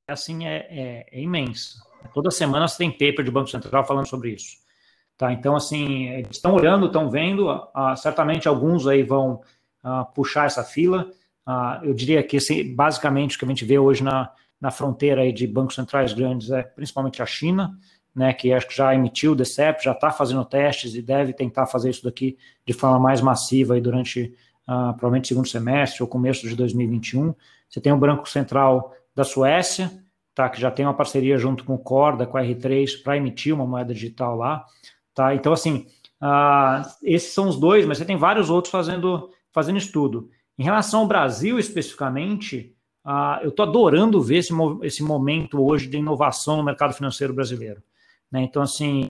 assim 0.09 0.47
é, 0.47 0.67
é, 0.71 1.07
é 1.11 1.21
imenso. 1.21 1.83
Toda 2.13 2.31
semana 2.31 2.69
você 2.69 2.79
tem 2.79 2.91
paper 2.91 3.25
de 3.25 3.31
Banco 3.31 3.49
Central 3.49 3.85
falando 3.85 4.07
sobre 4.07 4.31
isso. 4.33 4.63
Tá, 5.17 5.33
então, 5.33 5.55
assim, 5.55 6.09
eles 6.09 6.37
estão 6.37 6.55
olhando, 6.55 6.87
estão 6.87 7.09
vendo, 7.09 7.49
uh, 7.49 7.97
certamente 7.97 8.49
alguns 8.49 8.87
aí 8.87 9.05
vão 9.05 9.41
uh, 9.85 10.05
puxar 10.13 10.47
essa 10.47 10.65
fila. 10.65 11.09
Eu 11.83 11.93
diria 11.93 12.23
que, 12.23 12.39
esse, 12.39 12.65
basicamente, 12.65 13.37
o 13.37 13.39
que 13.39 13.45
a 13.45 13.49
gente 13.49 13.67
vê 13.67 13.79
hoje 13.79 14.03
na, 14.03 14.33
na 14.59 14.71
fronteira 14.71 15.21
aí 15.21 15.31
de 15.31 15.47
bancos 15.47 15.75
centrais 15.75 16.15
grandes 16.15 16.51
é 16.51 16.63
principalmente 16.63 17.23
a 17.23 17.27
China, 17.27 17.79
né, 18.15 18.33
que 18.33 18.53
acho 18.53 18.69
que 18.69 18.77
já 18.77 18.95
emitiu 18.95 19.33
o 19.33 19.35
DCEP, 19.35 19.83
já 19.83 19.93
está 19.93 20.11
fazendo 20.11 20.45
testes 20.45 20.95
e 20.95 21.03
deve 21.03 21.33
tentar 21.33 21.67
fazer 21.67 21.91
isso 21.91 22.05
daqui 22.05 22.39
de 22.65 22.73
forma 22.73 22.99
mais 22.99 23.21
massiva 23.21 23.75
aí 23.75 23.81
durante 23.81 24.35
uh, 24.69 24.93
provavelmente 24.95 25.29
segundo 25.29 25.49
semestre 25.49 26.03
ou 26.03 26.09
começo 26.09 26.49
de 26.49 26.55
2021. 26.55 27.35
Você 27.69 27.81
tem 27.81 27.93
o 27.93 27.97
Banco 27.97 28.29
Central 28.29 28.95
da 29.15 29.25
Suécia, 29.25 29.91
tá, 30.35 30.49
que 30.49 30.61
já 30.61 30.71
tem 30.71 30.87
uma 30.87 30.95
parceria 30.95 31.37
junto 31.39 31.65
com 31.65 31.75
o 31.75 31.79
Corda, 31.79 32.27
com 32.27 32.37
a 32.37 32.43
R3, 32.43 33.03
para 33.03 33.17
emitir 33.17 33.53
uma 33.53 33.67
moeda 33.67 33.93
digital 33.93 34.37
lá. 34.37 34.65
Tá? 35.13 35.35
Então, 35.35 35.53
assim, 35.53 35.87
uh, 36.23 36.89
esses 37.03 37.33
são 37.33 37.49
os 37.49 37.59
dois, 37.59 37.85
mas 37.85 37.99
você 37.99 38.05
tem 38.05 38.17
vários 38.17 38.49
outros 38.49 38.71
fazendo, 38.71 39.31
fazendo 39.53 39.79
estudo. 39.79 40.31
Em 40.57 40.63
relação 40.63 41.01
ao 41.01 41.09
Brasil 41.09 41.59
especificamente, 41.59 42.77
uh, 43.05 43.43
eu 43.43 43.49
estou 43.49 43.67
adorando 43.67 44.23
ver 44.23 44.37
esse, 44.37 44.53
esse 44.83 45.03
momento 45.03 45.61
hoje 45.61 45.89
de 45.89 45.97
inovação 45.97 46.57
no 46.57 46.63
mercado 46.65 46.95
financeiro 46.95 47.35
brasileiro. 47.35 47.83
Né? 48.35 48.43
Então, 48.43 48.63
assim, 48.63 49.07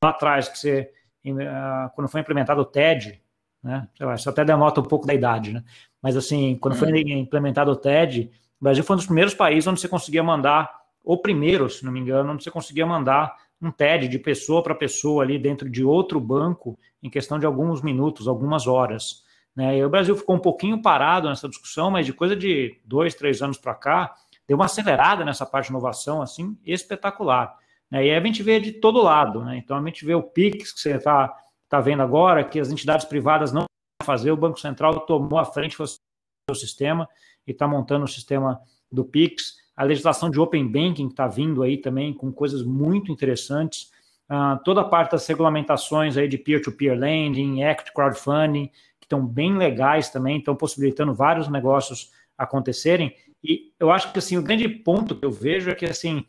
lá 0.00 0.10
atrás, 0.10 0.48
que 0.48 0.56
você, 0.56 0.92
uh, 1.26 1.90
quando 1.96 2.06
foi 2.06 2.20
implementado 2.20 2.60
o 2.60 2.64
TED, 2.64 3.20
né? 3.60 3.88
Lá, 3.98 4.14
isso 4.14 4.30
até 4.30 4.44
denota 4.44 4.80
um 4.80 4.84
pouco 4.84 5.04
da 5.04 5.12
idade, 5.12 5.52
né? 5.52 5.64
Mas, 6.00 6.16
assim, 6.16 6.56
quando 6.56 6.76
foi 6.76 6.92
uhum. 6.92 7.18
implementado 7.18 7.72
o 7.72 7.74
TED, 7.74 8.30
o 8.60 8.64
Brasil 8.64 8.84
foi 8.84 8.94
um 8.94 8.98
dos 8.98 9.06
primeiros 9.06 9.34
países 9.34 9.66
onde 9.66 9.80
você 9.80 9.88
conseguia 9.88 10.22
mandar, 10.22 10.70
ou 11.02 11.20
primeiro, 11.20 11.68
se 11.68 11.84
não 11.84 11.90
me 11.90 11.98
engano, 11.98 12.32
onde 12.32 12.44
você 12.44 12.50
conseguia 12.50 12.86
mandar 12.86 13.36
um 13.60 13.72
TED 13.72 14.06
de 14.06 14.20
pessoa 14.20 14.62
para 14.62 14.72
pessoa 14.72 15.24
ali 15.24 15.36
dentro 15.36 15.68
de 15.68 15.82
outro 15.82 16.20
banco 16.20 16.78
em 17.02 17.10
questão 17.10 17.40
de 17.40 17.46
alguns 17.46 17.82
minutos, 17.82 18.28
algumas 18.28 18.68
horas. 18.68 19.24
Né? 19.56 19.78
E 19.78 19.84
o 19.84 19.90
Brasil 19.90 20.14
ficou 20.14 20.36
um 20.36 20.40
pouquinho 20.40 20.80
parado 20.80 21.28
nessa 21.28 21.48
discussão, 21.48 21.90
mas 21.90 22.06
de 22.06 22.12
coisa 22.12 22.36
de 22.36 22.80
dois, 22.84 23.16
três 23.16 23.42
anos 23.42 23.58
para 23.58 23.74
cá, 23.74 24.14
deu 24.46 24.56
uma 24.56 24.66
acelerada 24.66 25.24
nessa 25.24 25.44
parte 25.44 25.66
de 25.66 25.72
inovação 25.72 26.22
assim 26.22 26.56
espetacular. 26.64 27.56
Né? 27.90 28.06
E 28.06 28.10
aí 28.10 28.16
a 28.16 28.24
gente 28.24 28.42
vê 28.42 28.60
de 28.60 28.72
todo 28.72 29.02
lado. 29.02 29.44
Né? 29.44 29.58
Então 29.58 29.76
a 29.76 29.84
gente 29.84 30.04
vê 30.04 30.14
o 30.14 30.22
PIX 30.22 30.72
que 30.72 30.80
você 30.80 30.96
está 30.96 31.34
tá 31.68 31.80
vendo 31.80 32.02
agora, 32.02 32.44
que 32.44 32.58
as 32.58 32.70
entidades 32.70 33.06
privadas 33.06 33.52
não 33.52 33.64
fazer, 34.02 34.30
o 34.30 34.36
Banco 34.36 34.60
Central 34.60 35.00
tomou 35.00 35.38
a 35.38 35.44
frente 35.44 35.76
do 35.78 36.54
sistema 36.54 37.08
e 37.46 37.50
está 37.50 37.66
montando 37.66 38.04
o 38.04 38.08
sistema 38.08 38.60
do 38.90 39.04
PIX. 39.04 39.56
A 39.76 39.84
legislação 39.84 40.30
de 40.30 40.40
Open 40.40 40.66
Banking 40.66 41.08
está 41.08 41.26
vindo 41.26 41.62
aí 41.62 41.76
também 41.76 42.14
com 42.14 42.32
coisas 42.32 42.62
muito 42.62 43.10
interessantes. 43.10 43.90
Uh, 44.30 44.62
toda 44.64 44.80
a 44.80 44.84
parte 44.84 45.12
das 45.12 45.26
regulamentações 45.26 46.16
aí 46.16 46.26
de 46.28 46.38
peer-to-peer 46.38 46.94
-peer 46.94 46.98
lending, 46.98 47.62
equity 47.62 47.92
crowdfunding, 47.92 48.68
que 48.98 49.04
estão 49.04 49.24
bem 49.24 49.56
legais 49.56 50.08
também, 50.08 50.38
estão 50.38 50.56
possibilitando 50.56 51.14
vários 51.14 51.48
negócios 51.48 52.10
acontecerem. 52.36 53.14
E 53.42 53.72
eu 53.78 53.90
acho 53.90 54.12
que 54.12 54.18
assim 54.18 54.36
o 54.36 54.42
grande 54.42 54.68
ponto 54.68 55.14
que 55.14 55.24
eu 55.24 55.30
vejo 55.30 55.70
é 55.70 55.74
que 55.74 55.84
assim 55.84 56.24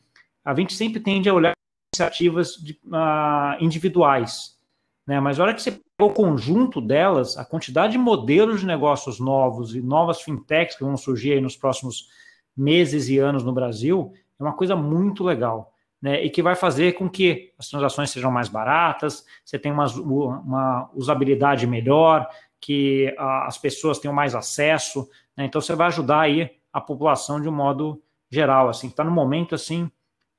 a 0.47 0.55
gente 0.55 0.73
sempre 0.73 1.01
tende 1.01 1.27
a 1.27 1.33
olhar 1.33 1.51
iniciativas 1.93 2.55
de, 2.55 2.79
uh, 2.85 3.61
individuais, 3.61 4.57
né? 5.05 5.19
Mas 5.19 5.37
a 5.37 5.43
hora 5.43 5.53
que 5.53 5.61
você 5.61 5.71
pega 5.71 5.83
o 5.99 6.13
conjunto 6.13 6.79
delas, 6.79 7.37
a 7.37 7.43
quantidade 7.43 7.91
de 7.91 7.97
modelos 7.97 8.61
de 8.61 8.65
negócios 8.65 9.19
novos 9.19 9.75
e 9.75 9.81
novas 9.81 10.21
fintechs 10.21 10.77
que 10.77 10.85
vão 10.85 10.95
surgir 10.95 11.33
aí 11.33 11.41
nos 11.41 11.57
próximos 11.57 12.07
meses 12.55 13.09
e 13.09 13.17
anos 13.17 13.43
no 13.43 13.51
Brasil 13.51 14.13
é 14.39 14.43
uma 14.43 14.53
coisa 14.53 14.73
muito 14.73 15.21
legal. 15.21 15.73
Né, 15.99 16.23
e 16.23 16.29
que 16.29 16.43
vai 16.43 16.55
fazer 16.55 16.93
com 16.93 17.09
que 17.09 17.51
as 17.57 17.67
transações 17.69 18.11
sejam 18.11 18.31
mais 18.31 18.47
baratas, 18.47 19.25
você 19.43 19.57
tenha 19.57 19.73
uma, 19.73 19.87
uma 19.87 20.91
usabilidade 20.93 21.65
melhor, 21.65 22.29
que 22.61 23.15
as 23.17 23.57
pessoas 23.57 23.97
tenham 23.97 24.13
mais 24.13 24.35
acesso, 24.35 25.09
né, 25.35 25.45
então 25.45 25.59
você 25.59 25.73
vai 25.75 25.87
ajudar 25.87 26.19
aí 26.19 26.51
a 26.71 26.79
população 26.79 27.41
de 27.41 27.49
um 27.49 27.51
modo 27.51 27.99
geral, 28.29 28.69
assim, 28.69 28.89
está 28.89 29.03
no 29.03 29.09
momento 29.09 29.55
assim 29.55 29.89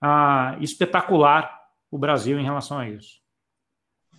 ah, 0.00 0.56
espetacular 0.60 1.58
o 1.90 1.98
Brasil 1.98 2.38
em 2.38 2.44
relação 2.44 2.78
a 2.78 2.88
isso. 2.88 3.18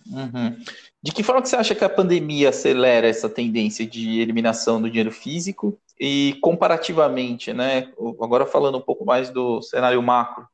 Uhum. 0.06 0.56
De 1.02 1.12
que 1.12 1.22
forma 1.22 1.42
que 1.42 1.48
você 1.48 1.56
acha 1.56 1.74
que 1.74 1.84
a 1.84 1.88
pandemia 1.88 2.48
acelera 2.48 3.06
essa 3.06 3.28
tendência 3.28 3.86
de 3.86 4.20
eliminação 4.20 4.80
do 4.80 4.88
dinheiro 4.88 5.12
físico 5.12 5.80
e 5.98 6.38
comparativamente, 6.40 7.52
né? 7.52 7.92
Agora 8.20 8.46
falando 8.46 8.78
um 8.78 8.82
pouco 8.82 9.04
mais 9.04 9.30
do 9.30 9.62
cenário 9.62 10.02
macro, 10.02 10.46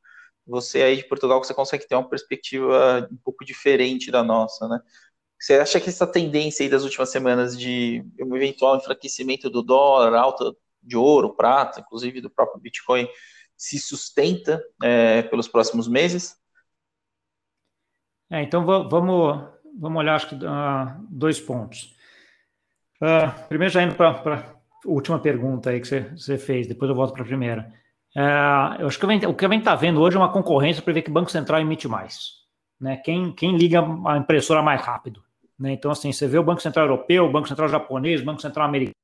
você 0.47 0.83
aí 0.83 0.97
de 0.97 1.09
Portugal 1.09 1.43
você 1.43 1.55
consegue 1.55 1.87
ter 1.87 1.95
uma 1.95 2.09
perspectiva 2.09 3.09
um 3.11 3.17
pouco 3.25 3.45
diferente 3.45 4.11
da 4.11 4.23
nossa, 4.23 4.69
né? 4.69 4.81
Você 5.39 5.55
acha 5.55 5.81
que 5.81 5.89
essa 5.89 6.07
tendência 6.07 6.65
aí 6.65 6.71
das 6.71 6.83
últimas 6.83 7.11
semanas 7.11 7.59
de 7.59 8.05
um 8.21 8.35
eventual 8.37 8.77
enfraquecimento 8.77 9.51
do 9.51 9.63
dólar, 9.63 10.15
alta 10.15 10.55
de 10.83 10.97
ouro, 10.97 11.35
prata, 11.35 11.81
inclusive 11.81 12.21
do 12.21 12.31
próprio 12.31 12.61
Bitcoin, 12.61 13.09
se 13.57 13.79
sustenta 13.79 14.63
é, 14.83 15.23
pelos 15.23 15.49
próximos 15.49 15.89
meses? 15.89 16.37
É, 18.31 18.43
então 18.43 18.65
vamos, 18.65 19.49
vamos 19.79 19.99
olhar 19.99 20.17
acho 20.17 20.29
que 20.29 20.35
uh, 20.35 21.07
dois 21.09 21.41
pontos. 21.41 21.95
Uh, 23.01 23.49
primeiro, 23.49 23.73
já 23.73 23.83
indo 23.83 23.95
para 23.95 24.11
a 24.11 24.57
última 24.85 25.19
pergunta 25.19 25.71
aí 25.71 25.81
que 25.81 25.87
você, 25.87 26.39
fez, 26.39 26.67
depois 26.67 26.89
eu 26.89 26.95
volto 26.95 27.13
para 27.13 27.23
a 27.23 27.27
primeira. 27.27 27.73
Uh, 28.17 28.81
eu 28.81 28.87
acho 28.87 28.99
que 28.99 29.07
o 29.27 29.35
que 29.35 29.45
a 29.45 29.49
gente 29.49 29.61
está 29.61 29.75
vendo 29.75 30.01
hoje 30.01 30.17
é 30.17 30.19
uma 30.21 30.33
concorrência 30.33 30.83
para 30.83 30.93
ver 30.93 31.03
que 31.03 31.11
Banco 31.11 31.31
Central 31.31 31.61
emite 31.61 31.87
mais. 31.87 32.47
Né? 32.81 32.97
Quem, 32.97 33.33
quem 33.33 33.57
liga 33.57 33.81
a 34.07 34.17
impressora 34.17 34.63
mais 34.63 34.81
rápido. 34.81 35.23
Né? 35.59 35.73
Então, 35.73 35.91
assim, 35.91 36.13
você 36.13 36.27
vê 36.27 36.39
o 36.39 36.43
Banco 36.43 36.63
Central 36.63 36.87
Europeu, 36.87 37.25
o 37.25 37.33
Banco 37.33 37.49
Central 37.49 37.69
Japonês, 37.69 38.21
o 38.21 38.25
Banco 38.25 38.41
Central 38.41 38.67
Americano, 38.67 38.95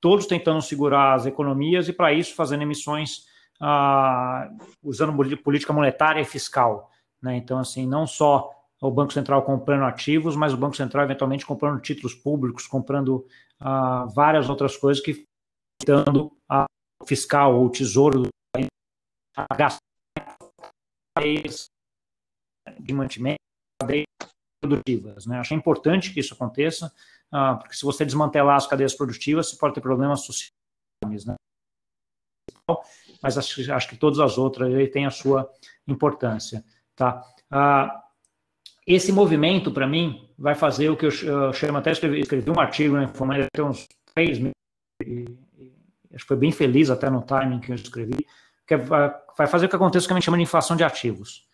todos 0.00 0.26
tentando 0.26 0.60
segurar 0.60 1.14
as 1.14 1.26
economias 1.26 1.88
e, 1.88 1.92
para 1.92 2.12
isso, 2.12 2.34
fazendo 2.34 2.62
emissões 2.62 3.24
uh, 3.60 4.56
usando 4.82 5.14
política 5.42 5.72
monetária 5.72 6.20
e 6.20 6.24
fiscal. 6.24 6.90
Né? 7.22 7.36
Então, 7.36 7.58
assim, 7.58 7.86
não 7.86 8.06
só 8.06 8.50
o 8.80 8.90
Banco 8.90 9.12
Central 9.12 9.42
comprando 9.42 9.84
ativos, 9.84 10.36
mas 10.36 10.52
o 10.52 10.56
Banco 10.56 10.76
Central 10.76 11.04
eventualmente 11.04 11.46
comprando 11.46 11.80
títulos 11.80 12.14
públicos, 12.14 12.66
comprando 12.66 13.26
uh, 13.60 14.08
várias 14.14 14.48
outras 14.48 14.76
coisas 14.76 15.02
que 15.02 15.24
dando 15.86 16.30
a 16.48 16.66
fiscal 17.06 17.56
ou 17.56 17.66
o 17.66 17.70
tesouro 17.70 18.28
a 19.36 19.54
gastar 19.56 19.80
de 22.78 22.92
mantimento 22.92 23.38
produtivas. 24.60 25.26
Né? 25.26 25.38
Acho 25.38 25.54
importante 25.54 26.12
que 26.12 26.20
isso 26.20 26.34
aconteça, 26.34 26.92
uh, 27.32 27.58
porque 27.58 27.74
se 27.74 27.84
você 27.84 28.04
desmantelar 28.04 28.56
as 28.56 28.66
cadeias 28.66 28.94
produtivas, 28.94 29.48
você 29.48 29.56
pode 29.56 29.74
ter 29.74 29.80
problemas 29.80 30.22
sociais. 30.24 31.24
Né? 31.26 31.34
Mas 33.22 33.36
acho, 33.38 33.72
acho 33.72 33.88
que 33.88 33.96
todas 33.96 34.18
as 34.20 34.38
outras 34.38 34.72
têm 34.90 35.06
a 35.06 35.10
sua 35.10 35.50
importância. 35.86 36.64
Tá? 36.96 37.22
Uh, 37.52 38.04
esse 38.86 39.10
movimento, 39.12 39.70
para 39.70 39.86
mim, 39.86 40.28
vai 40.38 40.54
fazer 40.54 40.90
o 40.90 40.96
que 40.96 41.06
eu, 41.06 41.10
eu 41.10 41.52
chamo, 41.52 41.78
até 41.78 41.92
escrevi, 41.92 42.20
escrevi 42.20 42.50
um 42.50 42.60
artigo, 42.60 42.96
né, 42.96 43.08
foi 43.08 43.42
até 43.42 43.62
uns 43.62 43.88
três 44.14 44.38
meses, 44.38 44.54
acho 46.12 46.24
que 46.24 46.28
foi 46.28 46.36
bem 46.36 46.52
feliz 46.52 46.90
até 46.90 47.08
no 47.08 47.22
timing 47.22 47.60
que 47.60 47.72
eu 47.72 47.76
escrevi, 47.76 48.26
que 48.66 48.76
vai, 48.76 49.14
vai 49.36 49.46
fazer 49.46 49.66
o 49.66 49.68
que 49.68 49.76
acontece 49.76 50.06
que 50.06 50.12
a 50.12 50.16
gente 50.16 50.24
chama 50.24 50.36
de 50.36 50.42
inflação 50.42 50.76
de 50.76 50.84
ativos. 50.84 51.46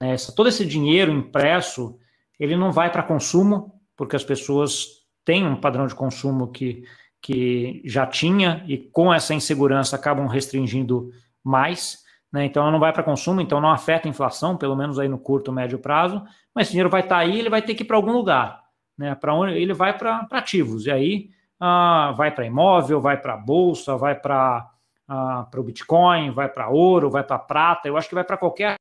Né, 0.00 0.14
essa, 0.14 0.32
todo 0.34 0.48
esse 0.48 0.64
dinheiro 0.64 1.12
impresso, 1.12 1.98
ele 2.40 2.56
não 2.56 2.72
vai 2.72 2.90
para 2.90 3.02
consumo, 3.02 3.78
porque 3.94 4.16
as 4.16 4.24
pessoas 4.24 5.04
têm 5.24 5.46
um 5.46 5.60
padrão 5.60 5.86
de 5.86 5.94
consumo 5.94 6.50
que, 6.50 6.84
que 7.20 7.82
já 7.84 8.06
tinha, 8.06 8.64
e 8.66 8.78
com 8.78 9.12
essa 9.12 9.34
insegurança 9.34 9.96
acabam 9.96 10.26
restringindo 10.26 11.10
mais, 11.42 12.04
né? 12.32 12.44
Então 12.44 12.62
ela 12.62 12.72
não 12.72 12.78
vai 12.78 12.92
para 12.92 13.02
consumo, 13.02 13.40
então 13.40 13.60
não 13.60 13.70
afeta 13.70 14.08
a 14.08 14.10
inflação, 14.10 14.56
pelo 14.56 14.76
menos 14.76 14.98
aí 14.98 15.08
no 15.08 15.18
curto, 15.18 15.52
médio 15.52 15.78
prazo, 15.78 16.22
mas 16.54 16.66
esse 16.66 16.72
dinheiro 16.72 16.90
vai 16.90 17.00
estar 17.00 17.16
tá 17.16 17.20
aí, 17.20 17.38
ele 17.38 17.50
vai 17.50 17.62
ter 17.62 17.74
que 17.74 17.82
ir 17.82 17.86
para 17.86 17.96
algum 17.96 18.12
lugar. 18.12 18.62
Né? 18.96 19.14
Para 19.14 19.34
onde 19.34 19.54
ele 19.54 19.72
vai 19.72 19.96
para 19.96 20.26
ativos, 20.30 20.86
e 20.86 20.90
aí 20.90 21.30
ah, 21.60 22.12
vai 22.16 22.30
para 22.34 22.46
imóvel, 22.46 23.00
vai 23.00 23.16
para 23.20 23.36
bolsa, 23.36 23.96
vai 23.96 24.14
para 24.14 24.70
ah, 25.08 25.48
o 25.54 25.62
Bitcoin, 25.62 26.30
vai 26.30 26.48
para 26.48 26.68
ouro, 26.68 27.10
vai 27.10 27.24
para 27.24 27.38
prata, 27.38 27.88
eu 27.88 27.96
acho 27.96 28.08
que 28.08 28.14
vai 28.14 28.24
para 28.24 28.36
qualquer 28.36 28.76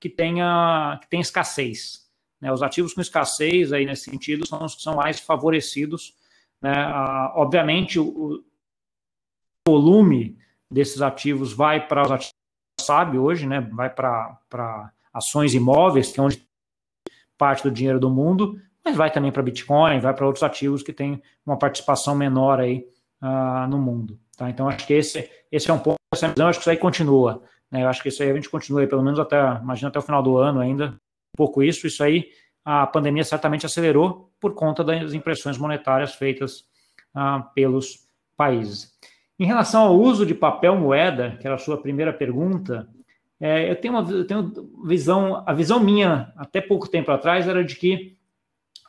que 0.00 0.08
tenha, 0.08 0.98
que 1.00 1.08
tenha 1.08 1.22
escassez. 1.22 2.08
Né? 2.40 2.52
Os 2.52 2.62
ativos 2.62 2.94
com 2.94 3.00
escassez, 3.00 3.72
aí 3.72 3.84
nesse 3.84 4.10
sentido, 4.10 4.46
são 4.46 4.64
os 4.64 4.74
que 4.74 4.82
são 4.82 4.96
mais 4.96 5.18
favorecidos. 5.18 6.14
Né? 6.62 6.72
Ah, 6.74 7.32
obviamente, 7.36 7.98
o, 7.98 8.42
volume 9.66 10.38
desses 10.70 11.02
ativos 11.02 11.52
vai 11.52 11.86
para 11.86 12.02
os 12.02 12.10
ativos 12.10 12.38
sabe 12.80 13.18
hoje, 13.18 13.46
né, 13.46 13.60
vai 13.60 13.90
para 13.90 14.90
ações 15.12 15.52
imóveis, 15.52 16.10
que 16.10 16.20
é 16.20 16.22
onde 16.22 16.48
parte 17.36 17.62
do 17.62 17.70
dinheiro 17.70 18.00
do 18.00 18.08
mundo, 18.08 18.58
mas 18.84 18.96
vai 18.96 19.10
também 19.10 19.30
para 19.30 19.42
Bitcoin, 19.42 20.00
vai 20.00 20.14
para 20.14 20.26
outros 20.26 20.42
ativos 20.42 20.82
que 20.82 20.92
têm 20.92 21.22
uma 21.44 21.58
participação 21.58 22.14
menor 22.14 22.60
aí 22.60 22.86
uh, 23.22 23.68
no 23.68 23.78
mundo. 23.78 24.18
Tá? 24.36 24.48
Então, 24.48 24.68
acho 24.68 24.86
que 24.86 24.94
esse, 24.94 25.30
esse 25.52 25.70
é 25.70 25.74
um 25.74 25.78
ponto, 25.78 25.96
essa 26.14 26.28
visão, 26.28 26.48
acho 26.48 26.58
que 26.58 26.62
isso 26.62 26.70
aí 26.70 26.76
continua. 26.76 27.42
Né? 27.70 27.82
Eu 27.82 27.88
acho 27.88 28.02
que 28.02 28.08
isso 28.08 28.22
aí 28.22 28.30
a 28.30 28.34
gente 28.34 28.48
continua 28.48 28.80
aí, 28.80 28.86
pelo 28.86 29.02
menos 29.02 29.18
até, 29.18 29.38
imagina 29.60 29.88
até 29.88 29.98
o 29.98 30.02
final 30.02 30.22
do 30.22 30.38
ano 30.38 30.60
ainda, 30.60 30.90
um 30.90 31.36
pouco 31.36 31.62
isso, 31.62 31.86
isso 31.86 32.02
aí 32.02 32.30
a 32.70 32.86
pandemia 32.86 33.24
certamente 33.24 33.64
acelerou 33.64 34.30
por 34.38 34.54
conta 34.54 34.84
das 34.84 35.14
impressões 35.14 35.56
monetárias 35.56 36.14
feitas 36.14 36.66
uh, 37.16 37.42
pelos 37.54 38.06
países. 38.36 38.92
Em 39.38 39.46
relação 39.46 39.84
ao 39.84 39.98
uso 39.98 40.26
de 40.26 40.34
papel 40.34 40.76
moeda, 40.76 41.38
que 41.40 41.46
era 41.46 41.56
a 41.56 41.58
sua 41.58 41.80
primeira 41.80 42.12
pergunta, 42.12 42.86
é, 43.40 43.70
eu 43.70 43.76
tenho 43.76 43.94
uma 43.94 44.10
eu 44.12 44.26
tenho 44.26 44.52
visão, 44.84 45.42
a 45.46 45.54
visão 45.54 45.80
minha 45.80 46.30
até 46.36 46.60
pouco 46.60 46.90
tempo 46.90 47.10
atrás 47.10 47.48
era 47.48 47.64
de 47.64 47.74
que 47.74 48.18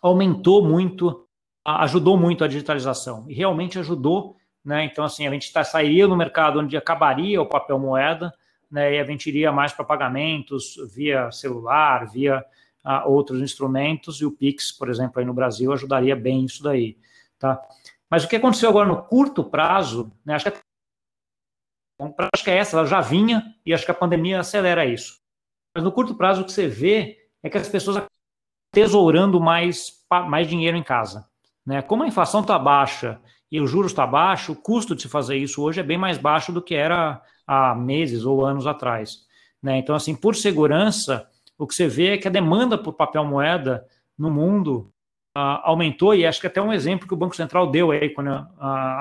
aumentou 0.02 0.62
muito, 0.62 1.26
ajudou 1.64 2.18
muito 2.18 2.44
a 2.44 2.50
digitalização 2.50 3.30
e 3.30 3.34
realmente 3.34 3.80
ajudou, 3.80 4.36
né? 4.66 4.84
Então 4.84 5.06
assim 5.06 5.26
a 5.26 5.32
gente 5.32 5.54
tá, 5.54 5.64
sairia 5.64 6.06
no 6.06 6.18
mercado 6.18 6.60
onde 6.60 6.76
acabaria 6.76 7.42
o 7.42 7.48
papel 7.48 7.80
moeda, 7.80 8.34
né? 8.70 8.96
E 8.96 9.00
a 9.00 9.06
gente 9.06 9.28
iria 9.30 9.54
mais 9.54 9.72
para 9.72 9.86
pagamentos 9.86 10.76
via 10.94 11.32
celular, 11.32 12.12
via 12.12 12.44
ah, 12.84 13.06
outros 13.06 13.42
instrumentos 13.42 14.22
e 14.22 14.26
o 14.26 14.32
Pix, 14.32 14.72
por 14.72 14.90
exemplo, 14.90 15.20
aí 15.20 15.26
no 15.26 15.34
Brasil 15.34 15.72
ajudaria 15.72 16.16
bem 16.16 16.46
isso 16.46 16.64
daí, 16.64 16.98
tá? 17.38 17.62
Mas 18.10 18.24
o 18.24 18.28
que 18.28 18.36
aconteceu 18.36 18.70
agora 18.70 18.88
no 18.88 19.04
curto 19.04 19.44
prazo, 19.44 20.12
né, 20.26 20.34
acho, 20.34 20.50
que 20.50 20.58
a, 22.00 22.30
acho 22.34 22.44
que 22.44 22.50
é 22.50 22.58
essa, 22.58 22.78
ela 22.78 22.88
já 22.88 23.02
vinha 23.02 23.56
e 23.66 23.74
acho 23.74 23.86
que 23.86 23.92
a 23.92 23.96
pandemia 23.96 24.40
acelera 24.40 24.86
isso. 24.86 25.20
Mas 25.76 25.84
no 25.84 25.92
curto 25.92 26.16
prazo 26.16 26.42
o 26.42 26.46
que 26.46 26.52
você 26.52 26.68
vê 26.68 27.18
é 27.44 27.50
que 27.50 27.58
as 27.58 27.70
pessoas 27.70 28.04
tesourando 28.72 29.40
mais, 29.40 30.04
mais 30.28 30.48
dinheiro 30.48 30.78
em 30.78 30.84
casa. 30.84 31.28
Né? 31.66 31.82
Como 31.82 32.04
a 32.04 32.08
inflação 32.08 32.42
está 32.42 32.58
baixa 32.58 33.20
e 33.52 33.60
os 33.60 33.70
juros 33.70 33.92
está 33.92 34.06
baixo, 34.06 34.54
o 34.54 34.56
custo 34.56 34.96
de 34.96 35.04
se 35.04 35.10
fazer 35.10 35.38
isso 35.38 35.62
hoje 35.62 35.80
é 35.80 35.84
bem 35.84 35.98
mais 35.98 36.18
baixo 36.18 36.52
do 36.52 36.62
que 36.62 36.76
era 36.76 37.22
há 37.46 37.76
meses 37.76 38.26
ou 38.26 38.46
anos 38.46 38.68
atrás. 38.68 39.28
Né? 39.62 39.78
Então, 39.78 39.96
assim, 39.96 40.16
por 40.16 40.36
segurança, 40.36 41.28
o 41.60 41.68
que 41.68 41.76
você 41.76 41.88
vê 41.88 42.14
é 42.14 42.18
que 42.18 42.28
a 42.28 42.32
demanda 42.32 42.78
por 42.78 42.94
papel 42.94 43.24
moeda 43.26 43.86
no 44.18 44.32
mundo 44.32 44.92
uh, 45.38 45.60
aumentou, 45.64 46.16
e 46.16 46.26
acho 46.26 46.40
que 46.40 46.48
até 46.48 46.62
um 46.62 46.72
exemplo 46.72 47.08
que 47.08 47.14
o 47.14 47.18
Banco 47.18 47.36
Central 47.36 47.70
deu 47.70 47.92
aí, 47.92 48.10
quando 48.10 48.30
uh, 48.32 48.48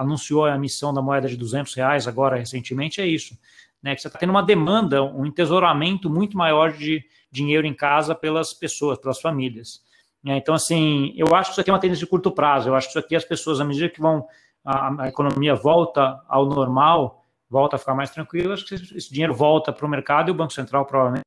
anunciou 0.00 0.44
a 0.44 0.56
emissão 0.56 0.92
da 0.92 1.00
moeda 1.00 1.28
de 1.28 1.36
200 1.36 1.72
reais 1.74 2.08
agora 2.08 2.36
recentemente, 2.36 3.00
é 3.00 3.06
isso. 3.06 3.38
Né, 3.80 3.94
que 3.94 4.02
você 4.02 4.08
está 4.08 4.18
tendo 4.18 4.30
uma 4.30 4.42
demanda, 4.42 5.04
um 5.04 5.24
entesouramento 5.24 6.10
muito 6.10 6.36
maior 6.36 6.72
de 6.72 7.04
dinheiro 7.30 7.64
em 7.64 7.72
casa 7.72 8.12
pelas 8.12 8.52
pessoas, 8.52 8.98
pelas 8.98 9.20
famílias. 9.20 9.80
É, 10.26 10.36
então, 10.36 10.52
assim, 10.52 11.14
eu 11.16 11.32
acho 11.34 11.50
que 11.50 11.52
isso 11.52 11.60
aqui 11.60 11.70
é 11.70 11.72
uma 11.72 11.78
tendência 11.78 12.04
de 12.04 12.10
curto 12.10 12.32
prazo. 12.32 12.68
Eu 12.68 12.74
acho 12.74 12.88
que 12.88 12.90
isso 12.90 12.98
aqui 12.98 13.14
as 13.14 13.24
pessoas, 13.24 13.60
à 13.60 13.64
medida 13.64 13.88
que 13.88 14.00
vão 14.00 14.26
a, 14.64 15.04
a 15.04 15.08
economia 15.08 15.54
volta 15.54 16.20
ao 16.26 16.44
normal, 16.44 17.24
volta 17.48 17.76
a 17.76 17.78
ficar 17.78 17.94
mais 17.94 18.10
tranquila, 18.10 18.54
acho 18.54 18.66
que 18.66 18.74
esse 18.74 19.12
dinheiro 19.12 19.32
volta 19.32 19.72
para 19.72 19.86
o 19.86 19.88
mercado 19.88 20.28
e 20.28 20.32
o 20.32 20.34
Banco 20.34 20.52
Central 20.52 20.84
provavelmente 20.84 21.22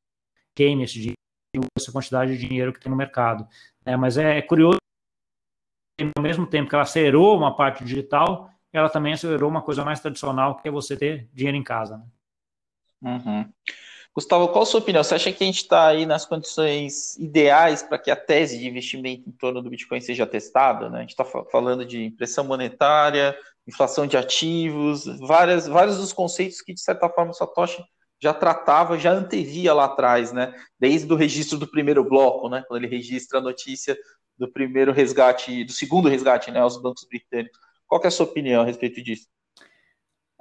queime 0.54 0.84
esse 0.84 0.94
dinheiro, 0.94 1.16
essa 1.76 1.92
quantidade 1.92 2.36
de 2.36 2.46
dinheiro 2.46 2.72
que 2.72 2.80
tem 2.80 2.90
no 2.90 2.96
mercado. 2.96 3.46
É, 3.84 3.96
mas 3.96 4.16
é 4.16 4.40
curioso 4.40 4.78
ao 6.16 6.22
mesmo 6.22 6.46
tempo 6.46 6.68
que 6.68 6.74
ela 6.74 6.84
acelerou 6.84 7.36
uma 7.36 7.54
parte 7.54 7.84
digital, 7.84 8.50
ela 8.72 8.88
também 8.88 9.12
acelerou 9.12 9.48
uma 9.48 9.62
coisa 9.62 9.84
mais 9.84 10.00
tradicional, 10.00 10.56
que 10.56 10.66
é 10.66 10.70
você 10.70 10.96
ter 10.96 11.28
dinheiro 11.32 11.56
em 11.56 11.62
casa. 11.62 11.98
Né? 13.00 13.20
Uhum. 13.24 13.52
Gustavo, 14.14 14.48
qual 14.48 14.62
a 14.62 14.66
sua 14.66 14.80
opinião? 14.80 15.02
Você 15.02 15.14
acha 15.14 15.32
que 15.32 15.42
a 15.42 15.46
gente 15.46 15.62
está 15.62 15.86
aí 15.86 16.04
nas 16.04 16.26
condições 16.26 17.16
ideais 17.16 17.82
para 17.82 17.98
que 17.98 18.10
a 18.10 18.16
tese 18.16 18.58
de 18.58 18.68
investimento 18.68 19.28
em 19.28 19.32
torno 19.32 19.62
do 19.62 19.70
Bitcoin 19.70 20.00
seja 20.00 20.26
testada? 20.26 20.90
Né? 20.90 20.98
A 20.98 21.00
gente 21.00 21.10
está 21.10 21.24
falando 21.24 21.84
de 21.84 22.04
impressão 22.04 22.44
monetária, 22.44 23.36
inflação 23.66 24.06
de 24.06 24.16
ativos, 24.16 25.06
várias, 25.18 25.66
vários 25.66 25.96
dos 25.96 26.12
conceitos 26.12 26.60
que, 26.60 26.74
de 26.74 26.80
certa 26.80 27.08
forma, 27.08 27.30
o 27.30 27.34
Satoshi 27.34 27.82
já 28.22 28.32
tratava, 28.32 28.96
já 28.96 29.10
antevia 29.10 29.74
lá 29.74 29.86
atrás, 29.86 30.32
né? 30.32 30.54
Desde 30.78 31.12
o 31.12 31.16
registro 31.16 31.58
do 31.58 31.66
primeiro 31.66 32.04
bloco, 32.04 32.48
né? 32.48 32.62
Quando 32.68 32.84
ele 32.84 32.94
registra 32.94 33.40
a 33.40 33.42
notícia 33.42 33.98
do 34.38 34.48
primeiro 34.48 34.92
resgate, 34.92 35.64
do 35.64 35.72
segundo 35.72 36.08
resgate, 36.08 36.50
né, 36.52 36.60
aos 36.60 36.80
bancos 36.80 37.04
britânicos. 37.04 37.58
Qual 37.86 38.00
é 38.02 38.06
a 38.06 38.10
sua 38.10 38.26
opinião 38.26 38.62
a 38.62 38.64
respeito 38.64 39.02
disso? 39.02 39.26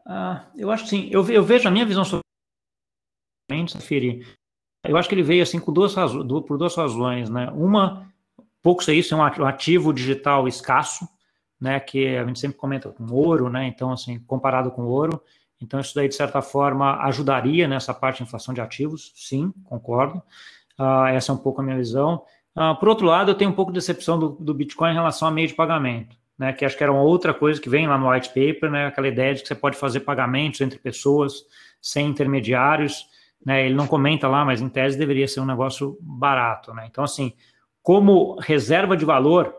Ah, 0.05 0.47
eu 0.55 0.69
acho 0.69 0.85
sim. 0.85 1.09
Eu, 1.11 1.27
eu, 1.29 1.43
vejo 1.43 1.67
a 1.67 1.71
minha 1.71 1.85
visão 1.85 2.05
sobre 2.05 2.21
eu 4.85 4.97
acho 4.97 5.09
que 5.09 5.15
ele 5.15 5.23
veio 5.23 5.43
assim 5.43 5.59
com 5.59 5.73
duas 5.73 5.93
razões, 5.93 6.25
por 6.47 6.57
duas 6.57 6.75
razões, 6.75 7.29
né? 7.29 7.51
Uma, 7.51 8.11
pouco 8.61 8.83
sei 8.83 8.99
isso, 8.99 9.13
é 9.13 9.17
um 9.17 9.45
ativo 9.45 9.91
digital 9.91 10.47
escasso, 10.47 11.07
né? 11.59 11.79
Que 11.79 12.15
a 12.15 12.25
gente 12.25 12.39
sempre 12.39 12.57
comenta 12.57 12.89
com 12.89 13.05
ouro, 13.11 13.49
né? 13.49 13.65
Então, 13.65 13.91
assim, 13.91 14.19
comparado 14.19 14.71
com 14.71 14.83
ouro, 14.83 15.21
então 15.61 15.79
isso 15.79 15.93
daí 15.93 16.07
de 16.07 16.15
certa 16.15 16.41
forma 16.41 16.97
ajudaria 17.03 17.67
nessa 17.67 17.93
parte 17.93 18.17
de 18.17 18.23
inflação 18.23 18.53
de 18.53 18.61
ativos, 18.61 19.11
sim, 19.15 19.53
concordo. 19.63 20.21
Uh, 20.79 21.05
essa 21.07 21.31
é 21.31 21.35
um 21.35 21.37
pouco 21.37 21.61
a 21.61 21.63
minha 21.63 21.77
visão. 21.77 22.23
Uh, 22.55 22.75
por 22.79 22.89
outro 22.89 23.05
lado, 23.05 23.31
eu 23.31 23.35
tenho 23.35 23.51
um 23.51 23.53
pouco 23.53 23.71
de 23.71 23.77
decepção 23.77 24.17
do, 24.17 24.29
do, 24.29 24.53
Bitcoin 24.53 24.91
em 24.91 24.95
relação 24.95 25.27
a 25.27 25.31
meio 25.31 25.47
de 25.47 25.53
pagamento, 25.53 26.15
né? 26.37 26.51
Que 26.51 26.65
acho 26.65 26.75
que 26.75 26.83
era 26.83 26.91
uma 26.91 27.03
outra 27.03 27.33
coisa 27.33 27.61
que 27.61 27.69
vem 27.69 27.87
lá 27.87 27.97
no 27.97 28.09
white 28.09 28.29
paper, 28.29 28.69
né? 28.69 28.87
Aquela 28.87 29.07
ideia 29.07 29.33
de 29.33 29.41
que 29.41 29.47
você 29.47 29.55
pode 29.55 29.77
fazer 29.77 30.01
pagamentos 30.01 30.59
entre 30.59 30.79
pessoas 30.79 31.45
sem 31.81 32.07
intermediários, 32.07 33.05
né? 33.45 33.65
Ele 33.65 33.75
não 33.75 33.87
comenta 33.87 34.27
lá, 34.27 34.43
mas 34.43 34.61
em 34.61 34.69
tese 34.69 34.97
deveria 34.97 35.27
ser 35.27 35.39
um 35.39 35.45
negócio 35.45 35.97
barato, 36.01 36.73
né? 36.73 36.87
Então, 36.89 37.03
assim, 37.03 37.33
como 37.81 38.39
reserva 38.39 38.97
de 38.97 39.05
valor, 39.05 39.55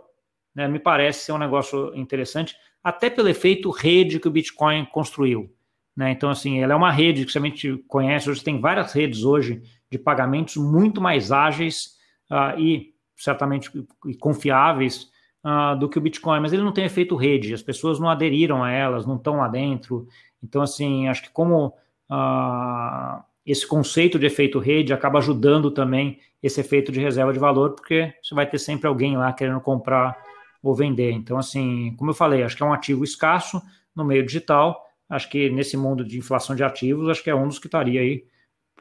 né, 0.54 0.68
me 0.68 0.78
parece 0.78 1.24
ser 1.24 1.32
um 1.32 1.38
negócio 1.38 1.94
interessante, 1.94 2.54
até 2.82 3.08
pelo 3.08 3.28
efeito 3.28 3.70
rede 3.70 4.20
que 4.20 4.28
o 4.28 4.30
Bitcoin 4.30 4.84
construiu. 4.86 5.50
Né? 5.96 6.10
Então, 6.12 6.30
assim, 6.30 6.60
ela 6.60 6.72
é 6.72 6.76
uma 6.76 6.90
rede 6.90 7.26
que 7.26 7.36
a 7.36 7.40
gente 7.40 7.76
conhece, 7.86 8.30
hoje 8.30 8.42
tem 8.42 8.60
várias 8.60 8.92
redes 8.92 9.24
hoje 9.24 9.62
de 9.90 9.98
pagamentos 9.98 10.56
muito 10.56 11.00
mais 11.00 11.30
ágeis 11.30 11.96
uh, 12.30 12.58
e 12.58 12.94
certamente 13.16 13.70
e 14.06 14.14
confiáveis 14.14 15.10
uh, 15.44 15.78
do 15.78 15.88
que 15.88 15.98
o 15.98 16.00
Bitcoin, 16.00 16.40
mas 16.40 16.52
ele 16.52 16.62
não 16.62 16.72
tem 16.72 16.84
efeito 16.84 17.14
rede, 17.14 17.52
as 17.52 17.62
pessoas 17.62 18.00
não 18.00 18.08
aderiram 18.08 18.64
a 18.64 18.70
elas, 18.70 19.06
não 19.06 19.16
estão 19.16 19.36
lá 19.36 19.48
dentro. 19.48 20.08
Então, 20.42 20.62
assim, 20.62 21.08
acho 21.08 21.22
que 21.22 21.30
como 21.30 21.74
uh, 22.10 23.22
esse 23.44 23.66
conceito 23.66 24.18
de 24.18 24.26
efeito 24.26 24.58
rede 24.58 24.92
acaba 24.92 25.18
ajudando 25.18 25.70
também 25.70 26.18
esse 26.42 26.60
efeito 26.60 26.90
de 26.90 27.00
reserva 27.00 27.32
de 27.32 27.38
valor, 27.38 27.74
porque 27.74 28.12
você 28.22 28.34
vai 28.34 28.48
ter 28.48 28.58
sempre 28.58 28.88
alguém 28.88 29.16
lá 29.16 29.32
querendo 29.32 29.60
comprar 29.60 30.16
ou 30.62 30.74
vender. 30.74 31.12
Então, 31.12 31.38
assim, 31.38 31.94
como 31.96 32.10
eu 32.10 32.14
falei, 32.14 32.42
acho 32.42 32.56
que 32.56 32.62
é 32.62 32.66
um 32.66 32.72
ativo 32.72 33.04
escasso 33.04 33.60
no 33.94 34.04
meio 34.04 34.24
digital. 34.24 34.84
Acho 35.12 35.28
que 35.28 35.50
nesse 35.50 35.76
mundo 35.76 36.02
de 36.02 36.16
inflação 36.16 36.56
de 36.56 36.64
ativos, 36.64 37.06
acho 37.10 37.22
que 37.22 37.28
é 37.28 37.34
um 37.34 37.46
dos 37.46 37.58
que 37.58 37.66
estaria 37.66 38.00
aí 38.00 38.24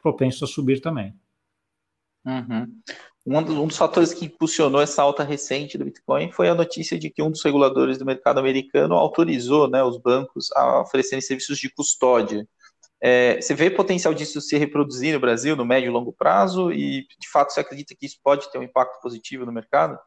propenso 0.00 0.46
a 0.46 0.48
subir 0.48 0.80
também. 0.80 1.14
Uhum. 2.24 2.80
Um, 3.26 3.42
dos, 3.42 3.54
um 3.54 3.66
dos 3.66 3.76
fatores 3.76 4.14
que 4.14 4.24
impulsionou 4.24 4.80
essa 4.80 5.02
alta 5.02 5.22
recente 5.22 5.76
do 5.76 5.84
Bitcoin 5.84 6.32
foi 6.32 6.48
a 6.48 6.54
notícia 6.54 6.98
de 6.98 7.10
que 7.10 7.22
um 7.22 7.30
dos 7.30 7.44
reguladores 7.44 7.98
do 7.98 8.06
mercado 8.06 8.40
americano 8.40 8.94
autorizou 8.94 9.68
né, 9.68 9.84
os 9.84 9.98
bancos 9.98 10.50
a 10.52 10.80
oferecerem 10.80 11.20
serviços 11.20 11.58
de 11.58 11.68
custódia. 11.68 12.48
É, 12.98 13.38
você 13.38 13.54
vê 13.54 13.68
potencial 13.68 14.14
disso 14.14 14.40
se 14.40 14.56
reproduzir 14.56 15.12
no 15.12 15.20
Brasil 15.20 15.54
no 15.54 15.66
médio 15.66 15.88
e 15.88 15.92
longo 15.92 16.14
prazo 16.14 16.72
e, 16.72 17.06
de 17.20 17.28
fato, 17.30 17.52
você 17.52 17.60
acredita 17.60 17.94
que 17.94 18.06
isso 18.06 18.16
pode 18.24 18.50
ter 18.50 18.58
um 18.58 18.62
impacto 18.62 19.02
positivo 19.02 19.44
no 19.44 19.52
mercado? 19.52 19.98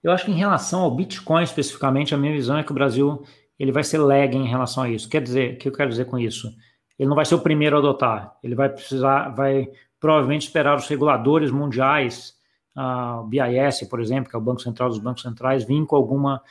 Eu 0.00 0.12
acho 0.12 0.26
que 0.26 0.30
em 0.30 0.36
relação 0.36 0.82
ao 0.82 0.94
Bitcoin 0.94 1.42
especificamente, 1.42 2.14
a 2.14 2.18
minha 2.18 2.32
visão 2.32 2.56
é 2.56 2.62
que 2.62 2.70
o 2.70 2.74
Brasil 2.74 3.24
ele 3.62 3.70
vai 3.70 3.84
ser 3.84 3.98
lag 3.98 4.36
em 4.36 4.48
relação 4.48 4.82
a 4.82 4.90
isso. 4.90 5.08
Quer 5.08 5.22
dizer, 5.22 5.54
o 5.54 5.56
que 5.56 5.68
eu 5.68 5.72
quero 5.72 5.88
dizer 5.88 6.06
com 6.06 6.18
isso? 6.18 6.52
Ele 6.98 7.08
não 7.08 7.14
vai 7.14 7.24
ser 7.24 7.36
o 7.36 7.40
primeiro 7.40 7.76
a 7.76 7.78
adotar. 7.78 8.36
Ele 8.42 8.56
vai 8.56 8.68
precisar, 8.68 9.28
vai 9.28 9.70
provavelmente 10.00 10.48
esperar 10.48 10.74
os 10.76 10.88
reguladores 10.88 11.52
mundiais, 11.52 12.34
uh, 12.76 13.22
BIS, 13.22 13.88
por 13.88 14.00
exemplo, 14.00 14.28
que 14.28 14.34
é 14.34 14.38
o 14.38 14.42
Banco 14.42 14.60
Central 14.60 14.88
dos 14.88 14.98
Bancos 14.98 15.22
Centrais, 15.22 15.62
vir 15.62 15.86
com 15.86 15.94
alguma 15.94 16.42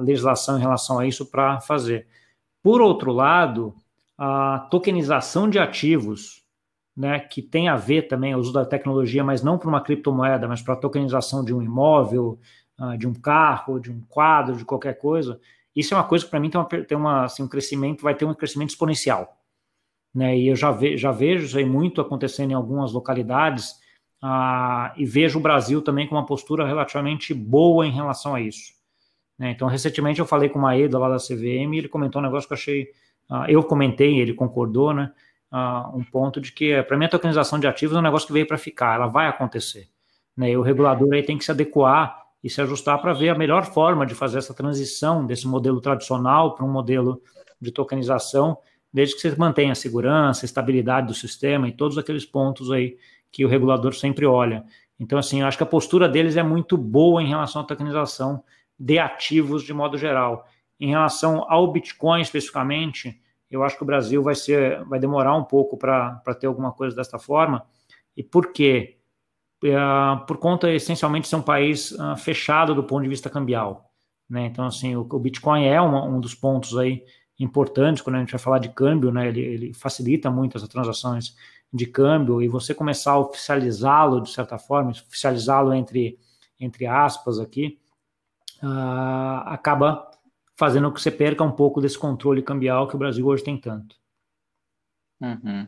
legislação 0.00 0.58
em 0.58 0.60
relação 0.60 0.98
a 0.98 1.06
isso 1.06 1.30
para 1.30 1.60
fazer. 1.60 2.08
Por 2.60 2.82
outro 2.82 3.12
lado, 3.12 3.72
a 4.18 4.66
tokenização 4.68 5.48
de 5.48 5.60
ativos 5.60 6.42
né, 6.96 7.20
que 7.20 7.40
tem 7.40 7.68
a 7.68 7.76
ver 7.76 8.08
também 8.08 8.34
o 8.34 8.38
uso 8.38 8.52
da 8.52 8.64
tecnologia, 8.64 9.22
mas 9.22 9.44
não 9.44 9.56
para 9.56 9.68
uma 9.68 9.80
criptomoeda, 9.80 10.48
mas 10.48 10.60
para 10.60 10.74
a 10.74 10.76
tokenização 10.76 11.44
de 11.44 11.54
um 11.54 11.62
imóvel, 11.62 12.40
de 12.98 13.06
um 13.06 13.14
carro, 13.14 13.78
de 13.78 13.92
um 13.92 14.00
quadro, 14.08 14.56
de 14.56 14.64
qualquer 14.64 14.98
coisa. 14.98 15.40
Isso 15.74 15.94
é 15.94 15.96
uma 15.96 16.04
coisa 16.04 16.24
que 16.24 16.30
para 16.30 16.40
mim 16.40 16.50
tem, 16.50 16.60
uma, 16.60 16.68
tem 16.68 16.98
uma, 16.98 17.24
assim, 17.24 17.42
um 17.42 17.48
crescimento, 17.48 18.02
vai 18.02 18.14
ter 18.14 18.24
um 18.24 18.34
crescimento 18.34 18.70
exponencial. 18.70 19.36
Né, 20.14 20.36
e 20.36 20.48
eu 20.48 20.56
já, 20.56 20.72
ve, 20.72 20.96
já 20.96 21.12
vejo 21.12 21.44
isso 21.44 21.56
aí 21.56 21.64
muito 21.64 22.00
acontecendo 22.00 22.50
em 22.50 22.54
algumas 22.54 22.92
localidades, 22.92 23.70
uh, 24.22 24.92
e 24.96 25.04
vejo 25.04 25.38
o 25.38 25.42
Brasil 25.42 25.80
também 25.80 26.08
com 26.08 26.16
uma 26.16 26.26
postura 26.26 26.66
relativamente 26.66 27.32
boa 27.32 27.86
em 27.86 27.92
relação 27.92 28.34
a 28.34 28.40
isso. 28.40 28.72
Né, 29.38 29.52
então, 29.52 29.68
recentemente 29.68 30.18
eu 30.18 30.26
falei 30.26 30.48
com 30.48 30.58
o 30.58 30.62
Maeda 30.62 30.98
lá 30.98 31.08
da 31.08 31.16
CVM, 31.16 31.74
e 31.74 31.78
ele 31.78 31.88
comentou 31.88 32.20
um 32.20 32.24
negócio 32.24 32.48
que 32.48 32.52
eu 32.52 32.58
achei, 32.58 32.82
uh, 33.30 33.44
eu 33.48 33.62
comentei, 33.62 34.18
ele 34.18 34.34
concordou, 34.34 34.92
né, 34.92 35.12
uh, 35.52 35.96
um 35.96 36.04
ponto 36.04 36.40
de 36.40 36.52
que, 36.52 36.82
para 36.82 36.96
mim, 36.96 37.04
a 37.04 37.08
tokenização 37.08 37.60
de 37.60 37.66
ativos 37.66 37.96
é 37.96 38.00
um 38.00 38.02
negócio 38.02 38.26
que 38.26 38.32
veio 38.32 38.46
para 38.46 38.58
ficar, 38.58 38.96
ela 38.96 39.06
vai 39.06 39.28
acontecer. 39.28 39.88
Né? 40.36 40.50
E 40.50 40.56
o 40.56 40.62
regulador 40.62 41.12
aí 41.12 41.22
tem 41.22 41.36
que 41.36 41.44
se 41.44 41.50
adequar 41.50 42.20
e 42.42 42.48
se 42.48 42.60
ajustar 42.60 43.00
para 43.00 43.12
ver 43.12 43.28
a 43.30 43.34
melhor 43.38 43.64
forma 43.66 44.06
de 44.06 44.14
fazer 44.14 44.38
essa 44.38 44.54
transição 44.54 45.26
desse 45.26 45.46
modelo 45.46 45.80
tradicional 45.80 46.54
para 46.54 46.64
um 46.64 46.72
modelo 46.72 47.22
de 47.60 47.70
tokenização, 47.70 48.56
desde 48.92 49.14
que 49.14 49.20
você 49.20 49.34
mantenha 49.36 49.72
a 49.72 49.74
segurança, 49.74 50.44
a 50.44 50.46
estabilidade 50.46 51.06
do 51.06 51.14
sistema 51.14 51.68
e 51.68 51.72
todos 51.72 51.98
aqueles 51.98 52.24
pontos 52.24 52.70
aí 52.70 52.96
que 53.30 53.44
o 53.44 53.48
regulador 53.48 53.94
sempre 53.94 54.26
olha. 54.26 54.64
Então, 54.98 55.18
assim, 55.18 55.40
eu 55.40 55.46
acho 55.46 55.56
que 55.56 55.62
a 55.62 55.66
postura 55.66 56.08
deles 56.08 56.36
é 56.36 56.42
muito 56.42 56.76
boa 56.76 57.22
em 57.22 57.28
relação 57.28 57.62
à 57.62 57.64
tokenização 57.64 58.42
de 58.78 58.98
ativos 58.98 59.62
de 59.62 59.72
modo 59.72 59.96
geral. 59.96 60.46
Em 60.78 60.90
relação 60.90 61.44
ao 61.48 61.70
Bitcoin 61.70 62.20
especificamente, 62.22 63.20
eu 63.50 63.62
acho 63.62 63.76
que 63.76 63.82
o 63.82 63.86
Brasil 63.86 64.22
vai 64.22 64.34
ser, 64.34 64.82
vai 64.84 64.98
demorar 64.98 65.34
um 65.36 65.44
pouco 65.44 65.76
para 65.76 66.20
ter 66.38 66.46
alguma 66.46 66.72
coisa 66.72 66.96
desta 66.96 67.18
forma. 67.18 67.64
E 68.16 68.22
por 68.22 68.52
quê? 68.52 68.99
É, 69.62 69.76
por 70.26 70.38
conta 70.38 70.70
essencialmente 70.70 71.24
de 71.24 71.28
ser 71.28 71.36
um 71.36 71.42
país 71.42 71.92
uh, 71.92 72.16
fechado 72.16 72.74
do 72.74 72.82
ponto 72.82 73.02
de 73.02 73.08
vista 73.08 73.28
cambial. 73.28 73.90
Né? 74.28 74.46
Então, 74.46 74.64
assim, 74.64 74.96
o, 74.96 75.00
o 75.00 75.18
Bitcoin 75.18 75.64
é 75.64 75.80
uma, 75.80 76.04
um 76.04 76.20
dos 76.20 76.34
pontos 76.34 76.78
aí 76.78 77.04
importantes 77.38 78.02
quando 78.02 78.16
a 78.16 78.18
gente 78.20 78.30
vai 78.30 78.38
falar 78.38 78.58
de 78.58 78.68
câmbio, 78.68 79.10
né? 79.10 79.28
Ele, 79.28 79.40
ele 79.40 79.74
facilita 79.74 80.30
muito 80.30 80.56
as 80.56 80.68
transações 80.68 81.34
de 81.72 81.86
câmbio 81.86 82.42
e 82.42 82.48
você 82.48 82.74
começar 82.74 83.12
a 83.12 83.18
oficializá-lo 83.18 84.20
de 84.20 84.30
certa 84.30 84.58
forma, 84.58 84.90
oficializá-lo 84.90 85.72
entre, 85.72 86.18
entre 86.58 86.86
aspas 86.86 87.38
aqui, 87.38 87.78
uh, 88.62 89.46
acaba 89.46 90.10
fazendo 90.56 90.88
com 90.88 90.94
que 90.94 91.00
você 91.00 91.10
perca 91.10 91.42
um 91.42 91.52
pouco 91.52 91.80
desse 91.80 91.98
controle 91.98 92.42
cambial 92.42 92.86
que 92.86 92.94
o 92.94 92.98
Brasil 92.98 93.26
hoje 93.26 93.42
tem 93.42 93.56
tanto. 93.56 93.96
Uhum. 95.20 95.66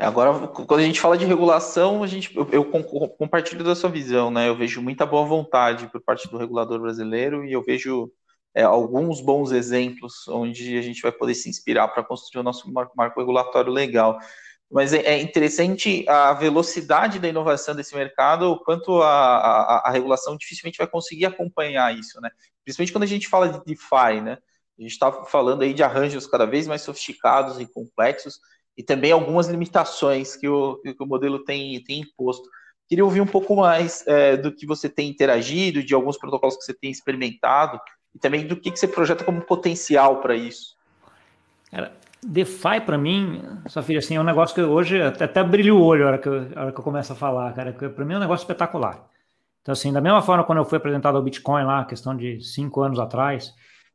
Agora, 0.00 0.48
quando 0.48 0.80
a 0.80 0.84
gente 0.84 1.00
fala 1.00 1.18
de 1.18 1.26
regulação, 1.26 2.02
a 2.02 2.06
gente, 2.06 2.34
eu, 2.34 2.48
eu, 2.50 2.64
compartilho 2.64 3.62
da 3.62 3.74
sua 3.74 3.90
visão, 3.90 4.30
né? 4.30 4.48
Eu 4.48 4.56
vejo 4.56 4.80
muita 4.80 5.04
boa 5.04 5.26
vontade 5.26 5.86
por 5.88 6.00
parte 6.00 6.28
do 6.28 6.38
regulador 6.38 6.80
brasileiro 6.80 7.44
e 7.44 7.52
eu 7.52 7.62
vejo 7.62 8.10
é, 8.54 8.62
alguns 8.62 9.20
bons 9.20 9.52
exemplos 9.52 10.26
onde 10.28 10.78
a 10.78 10.82
gente 10.82 11.02
vai 11.02 11.12
poder 11.12 11.34
se 11.34 11.50
inspirar 11.50 11.88
para 11.88 12.02
construir 12.02 12.40
o 12.40 12.44
nosso 12.44 12.72
marco, 12.72 12.94
marco 12.96 13.20
regulatório 13.20 13.70
legal. 13.70 14.18
Mas 14.70 14.94
é, 14.94 15.02
é, 15.02 15.20
interessante 15.20 16.08
a 16.08 16.32
velocidade 16.32 17.18
da 17.18 17.28
inovação 17.28 17.74
desse 17.74 17.94
mercado, 17.94 18.52
o 18.52 18.64
quanto 18.64 19.02
a, 19.02 19.08
a, 19.08 19.82
a 19.88 19.90
regulação 19.90 20.36
dificilmente 20.36 20.78
vai 20.78 20.86
conseguir 20.86 21.26
acompanhar 21.26 21.94
isso, 21.94 22.20
né? 22.20 22.30
principalmente 22.64 22.92
quando 22.92 23.04
a 23.04 23.06
gente 23.06 23.28
fala 23.28 23.48
de 23.48 23.64
DeFi, 23.64 24.20
né? 24.22 24.38
A 24.78 24.82
gente 24.82 24.92
está 24.92 25.12
falando 25.24 25.62
aí 25.62 25.74
de 25.74 25.82
arranjos 25.82 26.26
cada 26.26 26.46
vez 26.46 26.66
mais 26.66 26.80
sofisticados 26.80 27.60
e 27.60 27.66
complexos 27.66 28.40
e 28.80 28.82
também 28.82 29.12
algumas 29.12 29.46
limitações 29.46 30.34
que 30.34 30.48
o, 30.48 30.76
que 30.78 30.96
o 30.98 31.06
modelo 31.06 31.44
tem, 31.44 31.84
tem 31.84 32.00
imposto. 32.00 32.48
Queria 32.88 33.04
ouvir 33.04 33.20
um 33.20 33.26
pouco 33.26 33.54
mais 33.54 34.02
é, 34.06 34.38
do 34.38 34.50
que 34.50 34.64
você 34.64 34.88
tem 34.88 35.10
interagido, 35.10 35.82
de 35.82 35.94
alguns 35.94 36.16
protocolos 36.16 36.56
que 36.56 36.62
você 36.62 36.72
tem 36.72 36.90
experimentado 36.90 37.78
e 38.14 38.18
também 38.18 38.46
do 38.46 38.56
que, 38.56 38.70
que 38.70 38.78
você 38.78 38.88
projeta 38.88 39.22
como 39.22 39.42
potencial 39.42 40.22
para 40.22 40.34
isso. 40.34 40.78
Cara, 41.70 41.92
DeFi 42.22 42.80
para 42.86 42.96
mim, 42.96 43.42
Safira, 43.68 43.98
assim, 43.98 44.16
é 44.16 44.20
um 44.20 44.24
negócio 44.24 44.54
que 44.54 44.62
hoje 44.62 45.02
até, 45.02 45.26
até 45.26 45.44
brilha 45.44 45.74
o 45.74 45.82
olho 45.82 46.04
a 46.04 46.08
hora, 46.08 46.18
que 46.18 46.28
eu, 46.28 46.48
a 46.56 46.62
hora 46.62 46.72
que 46.72 46.80
eu 46.80 46.84
começo 46.84 47.12
a 47.12 47.16
falar, 47.16 47.52
cara. 47.52 47.74
Para 47.74 48.04
mim 48.06 48.14
é 48.14 48.16
um 48.16 48.20
negócio 48.20 48.44
espetacular. 48.44 49.06
Então, 49.60 49.74
assim, 49.74 49.92
da 49.92 50.00
mesma 50.00 50.22
forma, 50.22 50.42
quando 50.42 50.58
eu 50.58 50.64
fui 50.64 50.78
apresentado 50.78 51.16
ao 51.16 51.22
Bitcoin 51.22 51.64
lá, 51.64 51.84
questão 51.84 52.16
de 52.16 52.40
cinco 52.40 52.80
anos 52.80 52.98
atrás, 52.98 53.52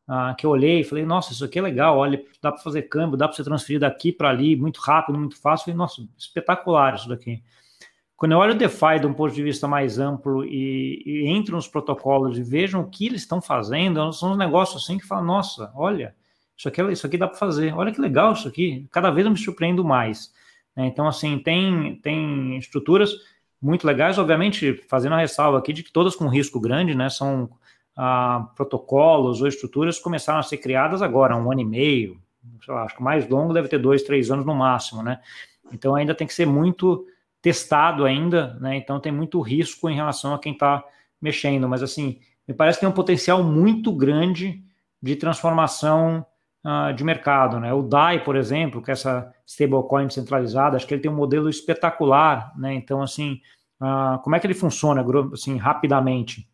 ah, 0.08 0.36
que 0.38 0.46
eu 0.46 0.52
olhei 0.52 0.82
e 0.82 0.84
falei, 0.84 1.06
nossa, 1.06 1.34
isso 1.34 1.44
aqui 1.44 1.58
é 1.58 1.62
legal, 1.62 1.98
olha, 1.98 2.24
dá 2.42 2.52
para 2.52 2.62
fazer 2.62 2.84
câmbio, 2.84 3.18
dá 3.18 3.28
para 3.28 3.36
você 3.36 3.44
transferir 3.44 3.80
daqui 3.80 4.12
para 4.12 4.30
ali, 4.30 4.56
muito 4.56 4.80
rápido, 4.80 5.18
muito 5.18 5.40
fácil. 5.40 5.66
Falei, 5.66 5.78
nossa, 5.78 6.08
espetacular 6.18 6.96
isso 6.96 7.10
daqui. 7.10 7.44
Quando 8.16 8.32
eu 8.32 8.38
olho 8.38 8.54
o 8.54 8.58
DeFi 8.58 9.00
de 9.02 9.08
um 9.08 9.14
ponto 9.14 9.34
de 9.34 9.44
vista 9.44 9.68
mais 9.68 10.00
amplo 10.00 10.46
e, 10.46 11.04
e 11.06 11.28
entro 11.28 11.56
nos 11.56 11.68
protocolos 11.68 12.38
e 12.38 12.44
vejam 12.44 12.82
o 12.82 12.90
que 12.90 13.08
eles 13.08 13.22
estão 13.22 13.42
fazendo, 13.42 14.12
são 14.14 14.32
uns 14.32 14.38
negócios 14.38 14.84
assim 14.84 14.98
que 14.98 15.06
falam, 15.06 15.26
nossa, 15.26 15.72
olha, 15.76 16.16
isso 16.58 16.70
aqui, 16.70 16.82
isso 16.92 17.06
aqui 17.06 17.18
dá 17.18 17.28
para 17.28 17.38
fazer, 17.38 17.74
olha 17.74 17.92
que 17.92 18.00
legal 18.00 18.32
isso 18.32 18.48
aqui, 18.48 18.88
cada 18.92 19.12
vez 19.12 19.26
eu 19.26 19.32
me 19.32 19.38
surpreendo 19.38 19.84
mais. 19.84 20.32
Né? 20.76 20.86
Então, 20.86 21.08
assim, 21.08 21.40
tem, 21.40 22.00
tem 22.02 22.58
estruturas 22.58 23.12
muito 23.62 23.86
legais, 23.86 24.18
obviamente, 24.18 24.74
fazendo 24.88 25.16
a 25.16 25.20
ressalva 25.20 25.58
aqui 25.58 25.74
de 25.74 25.84
que 25.84 25.92
todas 25.92 26.16
com 26.16 26.28
risco 26.28 26.60
grande, 26.60 26.96
né, 26.96 27.10
são 27.10 27.50
ah, 27.96 28.50
protocolos 28.56 29.42
ou 29.42 29.48
estruturas 29.48 30.00
começaram 30.00 30.40
a 30.40 30.44
ser 30.44 30.58
criadas 30.58 31.02
agora, 31.02 31.36
um 31.36 31.52
ano 31.52 31.62
e 31.62 31.66
meio, 31.66 32.20
lá, 32.68 32.84
acho 32.84 32.96
que 32.96 33.02
o 33.02 33.04
mais 33.04 33.28
longo 33.28 33.54
deve 33.54 33.68
ter 33.68 33.80
dois, 33.80 34.04
três 34.04 34.30
anos 34.30 34.46
no 34.46 34.54
máximo, 34.54 35.02
né, 35.02 35.20
então 35.72 35.96
ainda 35.96 36.14
tem 36.14 36.28
que 36.28 36.34
ser 36.34 36.46
muito 36.46 37.06
testado 37.42 38.06
ainda, 38.06 38.58
né, 38.60 38.76
então 38.76 39.00
tem 39.00 39.12
muito 39.12 39.40
risco 39.40 39.90
em 39.90 39.96
relação 39.96 40.34
a 40.34 40.40
quem 40.40 40.54
está 40.54 40.84
mexendo, 41.22 41.68
mas 41.70 41.82
assim, 41.82 42.20
me 42.48 42.54
parece 42.54 42.78
que 42.78 42.82
tem 42.82 42.90
um 42.90 42.96
potencial 42.96 43.44
muito 43.44 43.92
grande 43.92 44.64
de 45.02 45.16
transformação 45.16 46.26
uh, 46.66 46.94
de 46.94 47.04
mercado, 47.04 47.60
né, 47.60 47.74
o 47.74 47.82
DAI, 47.82 48.24
por 48.24 48.36
exemplo, 48.36 48.82
que 48.82 48.92
é 48.92 48.94
essa 48.94 49.34
stablecoin 49.46 50.10
centralizada, 50.10 50.76
acho 50.76 50.88
que 50.88 50.94
ele 50.94 51.02
tem 51.02 51.12
um 51.12 51.16
modelo 51.16 51.50
espetacular, 51.50 52.52
né, 52.58 52.74
então 52.74 53.02
assim, 53.02 53.40
ah, 53.80 54.20
como 54.24 54.36
é 54.36 54.40
que 54.40 54.48
ele 54.48 54.54
funciona, 54.54 55.06
assim, 55.34 55.58
rapidamente? 55.58 56.48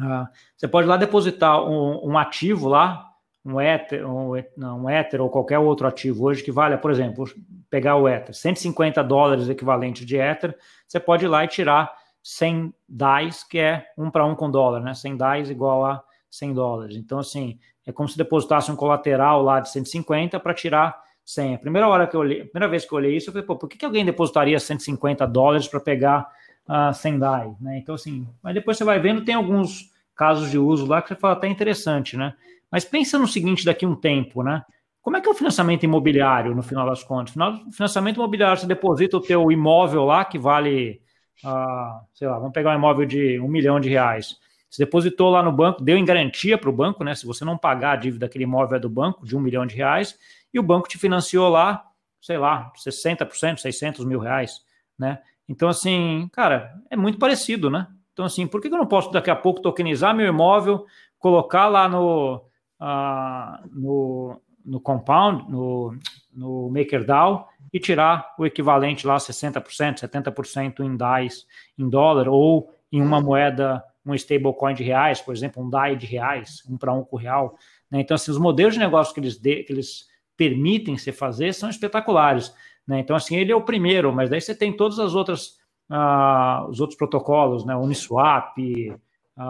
Uh, 0.00 0.26
você 0.56 0.66
pode 0.66 0.88
lá 0.88 0.96
depositar 0.96 1.62
um, 1.62 2.10
um, 2.10 2.18
ativo 2.18 2.68
lá, 2.68 3.06
um 3.44 3.60
Ether, 3.60 4.08
um, 4.08 4.32
um 4.56 4.90
Ether 4.90 5.20
ou 5.20 5.28
qualquer 5.28 5.58
outro 5.58 5.86
ativo 5.86 6.24
hoje 6.24 6.42
que 6.42 6.50
vale, 6.50 6.76
por 6.78 6.90
exemplo, 6.90 7.24
pegar 7.68 7.96
o 7.96 8.08
Ether, 8.08 8.34
150 8.34 9.02
dólares 9.04 9.48
equivalente 9.48 10.04
de 10.04 10.16
Ether, 10.16 10.56
você 10.86 10.98
pode 10.98 11.24
ir 11.24 11.28
lá 11.28 11.44
e 11.44 11.48
tirar 11.48 11.92
100 12.22 12.74
DAIs, 12.88 13.44
que 13.44 13.58
é 13.58 13.86
um 13.96 14.10
para 14.10 14.24
um 14.24 14.34
com 14.34 14.50
dólar, 14.50 14.80
né? 14.80 14.94
100 14.94 15.16
DAIs 15.16 15.50
igual 15.50 15.84
a 15.84 16.02
100 16.30 16.54
dólares. 16.54 16.96
Então, 16.96 17.18
assim, 17.18 17.58
é 17.86 17.92
como 17.92 18.08
se 18.08 18.16
depositasse 18.16 18.70
um 18.70 18.76
colateral 18.76 19.42
lá 19.42 19.60
de 19.60 19.70
150 19.70 20.38
para 20.38 20.54
tirar 20.54 21.00
100. 21.24 21.54
A 21.54 21.58
primeira 21.58 21.88
hora 21.88 22.06
que 22.06 22.14
eu 22.14 22.20
olhei, 22.20 22.44
primeira 22.44 22.68
vez 22.68 22.84
que 22.84 22.92
eu 22.92 22.96
olhei 22.96 23.16
isso, 23.16 23.28
eu 23.28 23.32
falei, 23.32 23.46
pô, 23.46 23.56
por 23.56 23.68
que, 23.68 23.78
que 23.78 23.84
alguém 23.84 24.04
depositaria 24.04 24.58
150 24.58 25.26
dólares 25.26 25.66
para 25.68 25.80
pegar 25.80 26.28
uh, 26.68 26.92
100 26.92 27.18
DAI, 27.18 27.56
né? 27.60 27.78
Então, 27.78 27.94
assim, 27.94 28.28
mas 28.42 28.54
depois 28.54 28.76
você 28.76 28.84
vai 28.84 28.98
vendo, 28.98 29.24
tem 29.24 29.34
alguns 29.34 29.89
casos 30.20 30.50
de 30.50 30.58
uso 30.58 30.84
lá 30.84 31.00
que 31.00 31.08
você 31.08 31.14
fala 31.14 31.32
até 31.32 31.48
interessante, 31.48 32.14
né? 32.14 32.34
Mas 32.70 32.84
pensa 32.84 33.18
no 33.18 33.26
seguinte 33.26 33.64
daqui 33.64 33.86
a 33.86 33.88
um 33.88 33.96
tempo, 33.96 34.42
né? 34.42 34.62
Como 35.00 35.16
é 35.16 35.20
que 35.22 35.26
é 35.26 35.32
o 35.32 35.34
financiamento 35.34 35.82
imobiliário, 35.82 36.54
no 36.54 36.62
final 36.62 36.86
das 36.86 37.02
contas? 37.02 37.34
No 37.34 37.72
financiamento 37.72 38.16
imobiliário, 38.16 38.60
você 38.60 38.66
deposita 38.66 39.16
o 39.16 39.20
teu 39.22 39.50
imóvel 39.50 40.04
lá, 40.04 40.22
que 40.26 40.38
vale, 40.38 41.00
uh, 41.42 42.04
sei 42.12 42.28
lá, 42.28 42.38
vamos 42.38 42.52
pegar 42.52 42.72
um 42.72 42.78
imóvel 42.78 43.06
de 43.06 43.40
um 43.40 43.48
milhão 43.48 43.80
de 43.80 43.88
reais. 43.88 44.36
Você 44.68 44.84
depositou 44.84 45.30
lá 45.30 45.42
no 45.42 45.50
banco, 45.50 45.82
deu 45.82 45.96
em 45.96 46.04
garantia 46.04 46.58
para 46.58 46.68
o 46.68 46.72
banco, 46.72 47.02
né? 47.02 47.14
Se 47.14 47.24
você 47.24 47.42
não 47.42 47.56
pagar 47.56 47.92
a 47.92 47.96
dívida 47.96 48.26
daquele 48.26 48.44
imóvel 48.44 48.76
é 48.76 48.78
do 48.78 48.90
banco, 48.90 49.24
de 49.24 49.34
um 49.34 49.40
milhão 49.40 49.64
de 49.64 49.74
reais, 49.74 50.18
e 50.52 50.60
o 50.60 50.62
banco 50.62 50.86
te 50.86 50.98
financiou 50.98 51.48
lá, 51.48 51.82
sei 52.20 52.36
lá, 52.36 52.70
60%, 52.76 53.56
600 53.56 54.04
mil 54.04 54.18
reais, 54.18 54.60
né? 54.98 55.18
Então, 55.48 55.66
assim, 55.66 56.28
cara, 56.30 56.74
é 56.90 56.96
muito 56.96 57.18
parecido, 57.18 57.70
né? 57.70 57.86
Então, 58.20 58.26
assim, 58.26 58.46
por 58.46 58.60
que 58.60 58.68
eu 58.68 58.72
não 58.72 58.84
posso 58.84 59.10
daqui 59.10 59.30
a 59.30 59.34
pouco 59.34 59.62
tokenizar 59.62 60.14
meu 60.14 60.26
imóvel, 60.26 60.84
colocar 61.18 61.68
lá 61.68 61.88
no, 61.88 62.36
uh, 62.78 63.66
no, 63.72 64.38
no 64.62 64.78
Compound, 64.78 65.50
no, 65.50 65.96
no 66.30 66.68
MakerDAO 66.68 67.48
e 67.72 67.80
tirar 67.80 68.34
o 68.38 68.44
equivalente 68.44 69.06
lá, 69.06 69.16
60%, 69.16 70.00
70% 70.00 70.80
em 70.80 70.98
DAIs, 70.98 71.46
em 71.78 71.88
dólar, 71.88 72.28
ou 72.28 72.70
em 72.92 73.00
uma 73.00 73.22
moeda, 73.22 73.82
um 74.04 74.14
stablecoin 74.14 74.74
de 74.74 74.82
reais, 74.82 75.22
por 75.22 75.34
exemplo, 75.34 75.62
um 75.62 75.70
DAI 75.70 75.96
de 75.96 76.04
reais, 76.04 76.62
um 76.68 76.76
para 76.76 76.92
um 76.92 77.02
com 77.02 77.16
real. 77.16 77.56
Né? 77.90 78.00
Então, 78.00 78.14
assim, 78.14 78.30
os 78.30 78.36
modelos 78.36 78.74
de 78.74 78.80
negócio 78.80 79.14
que 79.14 79.20
eles, 79.20 79.38
de, 79.38 79.62
que 79.62 79.72
eles 79.72 80.10
permitem 80.36 80.98
se 80.98 81.10
fazer 81.10 81.54
são 81.54 81.70
espetaculares. 81.70 82.54
Né? 82.86 82.98
Então, 83.00 83.16
assim, 83.16 83.36
ele 83.36 83.50
é 83.50 83.56
o 83.56 83.64
primeiro, 83.64 84.12
mas 84.12 84.28
daí 84.28 84.42
você 84.42 84.54
tem 84.54 84.76
todas 84.76 84.98
as 84.98 85.14
outras, 85.14 85.58
uh, 85.90 86.68
os 86.70 86.80
outros 86.80 86.96
protocolos, 86.96 87.64
né? 87.64 87.74
Uniswap, 87.76 88.56
uh, 88.58 89.44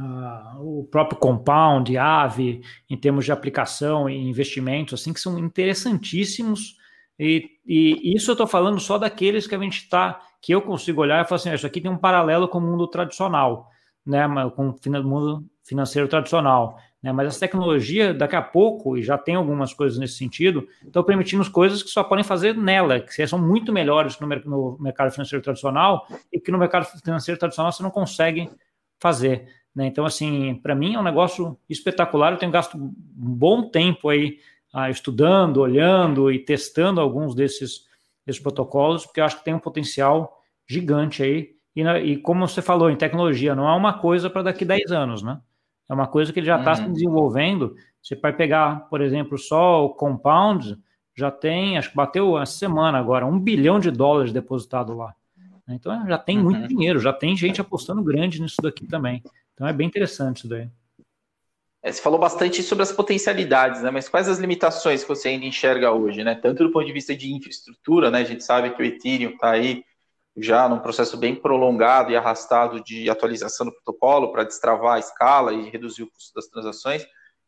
uh, 0.00 0.80
o 0.80 0.86
próprio 0.90 1.18
Compound, 1.18 1.96
Aave, 1.96 2.60
em 2.88 2.96
termos 2.96 3.24
de 3.24 3.32
aplicação 3.32 4.08
e 4.08 4.28
investimentos, 4.28 5.00
assim, 5.00 5.12
que 5.12 5.20
são 5.20 5.38
interessantíssimos. 5.38 6.76
E, 7.18 7.50
e 7.66 8.14
isso 8.14 8.30
eu 8.30 8.34
estou 8.34 8.46
falando 8.46 8.78
só 8.78 8.98
daqueles 8.98 9.46
que 9.46 9.54
a 9.54 9.58
gente 9.58 9.78
está, 9.78 10.20
que 10.40 10.54
eu 10.54 10.62
consigo 10.62 11.00
olhar 11.00 11.24
e 11.24 11.28
falar 11.28 11.36
assim, 11.36 11.52
isso 11.52 11.66
aqui 11.66 11.80
tem 11.80 11.90
um 11.90 11.98
paralelo 11.98 12.46
com 12.46 12.58
o 12.58 12.60
mundo 12.60 12.86
tradicional, 12.86 13.68
né? 14.06 14.28
Com 14.54 14.68
o 14.70 15.02
mundo 15.02 15.44
financeiro 15.64 16.06
tradicional. 16.08 16.78
Né? 17.02 17.12
Mas 17.12 17.28
essa 17.28 17.40
tecnologia, 17.40 18.12
daqui 18.12 18.36
a 18.36 18.42
pouco, 18.42 18.96
e 18.96 19.02
já 19.02 19.16
tem 19.16 19.34
algumas 19.34 19.72
coisas 19.72 19.98
nesse 19.98 20.14
sentido, 20.14 20.66
estão 20.84 21.02
permitindo 21.02 21.48
coisas 21.50 21.82
que 21.82 21.90
só 21.90 22.02
podem 22.02 22.24
fazer 22.24 22.56
nela, 22.56 23.00
que 23.00 23.26
são 23.26 23.38
muito 23.38 23.72
melhores 23.72 24.18
no, 24.18 24.26
no 24.26 24.78
mercado 24.80 25.10
financeiro 25.12 25.42
tradicional 25.42 26.06
e 26.32 26.40
que 26.40 26.50
no 26.50 26.58
mercado 26.58 26.86
financeiro 27.02 27.38
tradicional 27.38 27.72
você 27.72 27.82
não 27.82 27.90
consegue 27.90 28.50
fazer. 28.98 29.48
Né? 29.74 29.86
Então, 29.86 30.04
assim, 30.04 30.56
para 30.56 30.74
mim 30.74 30.94
é 30.94 30.98
um 30.98 31.04
negócio 31.04 31.56
espetacular. 31.68 32.32
Eu 32.32 32.38
tenho 32.38 32.52
gasto 32.52 32.76
um 32.76 32.92
bom 32.96 33.70
tempo 33.70 34.08
aí 34.08 34.38
ah, 34.72 34.90
estudando, 34.90 35.58
olhando 35.58 36.30
e 36.32 36.38
testando 36.38 37.00
alguns 37.00 37.34
desses, 37.34 37.86
desses 38.26 38.42
protocolos, 38.42 39.06
porque 39.06 39.20
eu 39.20 39.24
acho 39.24 39.38
que 39.38 39.44
tem 39.44 39.54
um 39.54 39.60
potencial 39.60 40.42
gigante 40.66 41.22
aí. 41.22 41.50
E, 41.76 41.82
e 41.82 42.16
como 42.16 42.46
você 42.46 42.60
falou, 42.60 42.90
em 42.90 42.96
tecnologia, 42.96 43.54
não 43.54 43.68
é 43.68 43.74
uma 43.74 43.98
coisa 43.98 44.28
para 44.28 44.42
daqui 44.42 44.64
a 44.64 44.68
10 44.68 44.90
anos, 44.90 45.22
né? 45.22 45.40
É 45.88 45.94
uma 45.94 46.06
coisa 46.06 46.32
que 46.32 46.40
ele 46.40 46.46
já 46.46 46.58
está 46.58 46.70
uhum. 46.72 46.76
se 46.76 46.88
desenvolvendo. 46.92 47.76
Você 48.02 48.14
vai 48.16 48.32
pegar, 48.32 48.88
por 48.88 49.00
exemplo, 49.00 49.38
só 49.38 49.84
o 49.84 49.90
Compound, 49.90 50.78
já 51.16 51.30
tem, 51.30 51.76
acho 51.78 51.90
que 51.90 51.96
bateu 51.96 52.38
essa 52.38 52.52
semana 52.52 52.98
agora, 52.98 53.26
um 53.26 53.38
bilhão 53.38 53.80
de 53.80 53.90
dólares 53.90 54.32
depositado 54.32 54.94
lá. 54.94 55.14
Então 55.68 56.06
já 56.06 56.16
tem 56.16 56.38
uhum. 56.38 56.44
muito 56.44 56.68
dinheiro, 56.68 56.98
já 56.98 57.12
tem 57.12 57.36
gente 57.36 57.60
apostando 57.60 58.02
grande 58.02 58.40
nisso 58.40 58.62
daqui 58.62 58.86
também. 58.86 59.22
Então 59.52 59.66
é 59.66 59.72
bem 59.72 59.86
interessante 59.86 60.38
isso 60.38 60.48
daí. 60.48 60.68
É, 61.82 61.92
você 61.92 62.02
falou 62.02 62.18
bastante 62.18 62.62
sobre 62.62 62.82
as 62.82 62.92
potencialidades, 62.92 63.82
né? 63.82 63.90
Mas 63.90 64.08
quais 64.08 64.28
as 64.28 64.38
limitações 64.38 65.02
que 65.02 65.08
você 65.08 65.28
ainda 65.28 65.46
enxerga 65.46 65.92
hoje, 65.92 66.24
né? 66.24 66.34
Tanto 66.34 66.64
do 66.64 66.72
ponto 66.72 66.86
de 66.86 66.92
vista 66.92 67.14
de 67.14 67.32
infraestrutura, 67.32 68.10
né? 68.10 68.20
A 68.20 68.24
gente 68.24 68.42
sabe 68.42 68.70
que 68.70 68.82
o 68.82 68.84
Ethereum 68.84 69.30
está 69.30 69.50
aí 69.50 69.84
já 70.40 70.68
num 70.68 70.78
processo 70.78 71.16
bem 71.16 71.34
prolongado 71.34 72.12
e 72.12 72.16
arrastado 72.16 72.82
de 72.82 73.10
atualização 73.10 73.66
do 73.66 73.72
protocolo 73.72 74.30
para 74.32 74.44
destravar 74.44 74.96
a 74.96 74.98
escala 74.98 75.52
e 75.52 75.68
reduzir 75.68 76.02
o 76.02 76.10
custo 76.10 76.34
das 76.34 76.46
transações. 76.46 77.06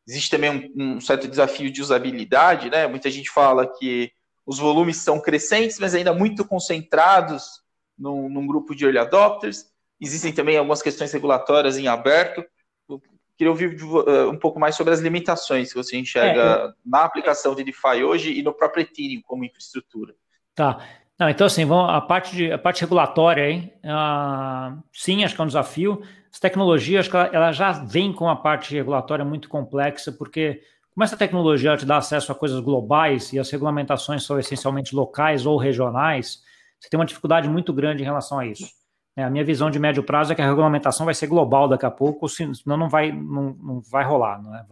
Existe 0.09 0.31
também 0.31 0.73
um, 0.77 0.97
um, 0.97 1.01
certo 1.01 1.29
desafio 1.29 1.71
de 1.71 1.81
usabilidade, 1.81 2.71
né? 2.71 2.87
Muita 2.87 3.11
gente 3.11 3.31
fala 3.31 3.67
que 3.67 4.11
os 4.45 4.59
volumes 4.59 4.97
são 4.97 5.21
crescentes, 5.21 5.79
mas 5.79 5.95
ainda 5.95 6.13
muito 6.13 6.45
concentrados 6.45 7.61
num, 7.97 8.29
num 8.29 8.47
grupo 8.47 8.75
de 8.75 8.85
early 8.85 8.99
adopters. 8.99 9.67
Existem 10.01 10.33
também 10.33 10.57
algumas 10.57 10.83
questões 10.83 11.13
regulatórias 11.13 11.79
em 11.79 11.87
aberto. 11.87 12.45
Eu 12.89 13.01
queria 13.37 13.51
ouvir 13.51 13.81
uh, 13.85 14.31
um 14.31 14.39
pouco 14.39 14.59
mais 14.59 14.75
sobre 14.75 14.93
as 14.93 15.01
limitações 15.01 15.69
que 15.69 15.79
você 15.79 15.97
enxerga 15.97 16.41
é, 16.41 16.73
na 16.85 17.05
aplicação 17.05 17.55
de 17.55 17.63
DeFi 17.63 18.03
hoje 18.03 18.33
e 18.33 18.43
no 18.43 18.53
próprio 18.53 18.83
Ethereum 18.83 19.21
como 19.23 19.45
infraestrutura. 19.45 20.15
Tá. 20.55 20.85
Não, 21.21 21.29
então, 21.29 21.47
assim, 21.47 21.67
vamos, 21.67 21.91
a, 21.91 22.01
parte 22.01 22.35
de, 22.35 22.51
a 22.51 22.57
parte 22.57 22.81
regulatória, 22.81 23.51
hein? 23.51 23.71
Ah, 23.85 24.79
sim, 24.91 25.23
acho 25.23 25.35
que 25.35 25.41
é 25.43 25.45
um 25.45 25.47
desafio. 25.47 26.01
Essa 26.33 26.41
tecnologia, 26.41 26.99
acho 26.99 27.11
que 27.11 27.17
ela, 27.17 27.27
ela, 27.31 27.53
já 27.53 27.73
vem 27.73 28.11
com 28.11 28.25
uma 28.25 28.41
parte 28.41 28.75
regulatória 28.75 29.23
muito 29.23 29.47
complexa, 29.47 30.11
porque 30.11 30.63
como 30.95 31.05
essa 31.05 31.19
tecnologia 31.19 31.77
te 31.77 31.85
dá 31.85 31.99
acesso 31.99 32.33
a 32.33 32.35
coisas 32.35 32.59
globais 32.61 33.35
e 33.35 33.39
as 33.39 33.51
regulamentações 33.51 34.25
são 34.25 34.39
essencialmente 34.39 34.95
locais 34.95 35.45
ou 35.45 35.59
regionais, 35.59 36.43
você 36.81 36.89
tem 36.89 36.99
uma 36.99 37.05
dificuldade 37.05 37.51
muito 37.51 37.71
grande 37.71 38.03
em 38.03 38.07
relação 38.07 38.39
a 38.39 38.47
isso. 38.47 38.71
É, 39.15 39.23
a 39.23 39.29
minha 39.29 39.45
visão 39.45 39.71
de 39.71 39.79
médio 39.79 40.03
prazo 40.03 40.33
é 40.33 40.35
que 40.35 40.41
a 40.41 40.49
regulamentação 40.49 41.05
vai 41.05 41.15
ser 41.15 41.27
global 41.27 41.69
daqui 41.69 41.85
a 41.85 41.91
pouco, 41.91 42.27
senão 42.31 42.79
não 42.79 42.89
vai, 42.89 43.13
não, 43.13 43.55
não 43.63 43.81
vai 43.83 44.05
rolar. 44.05 44.43
Não 44.43 44.57
é? 44.57 44.65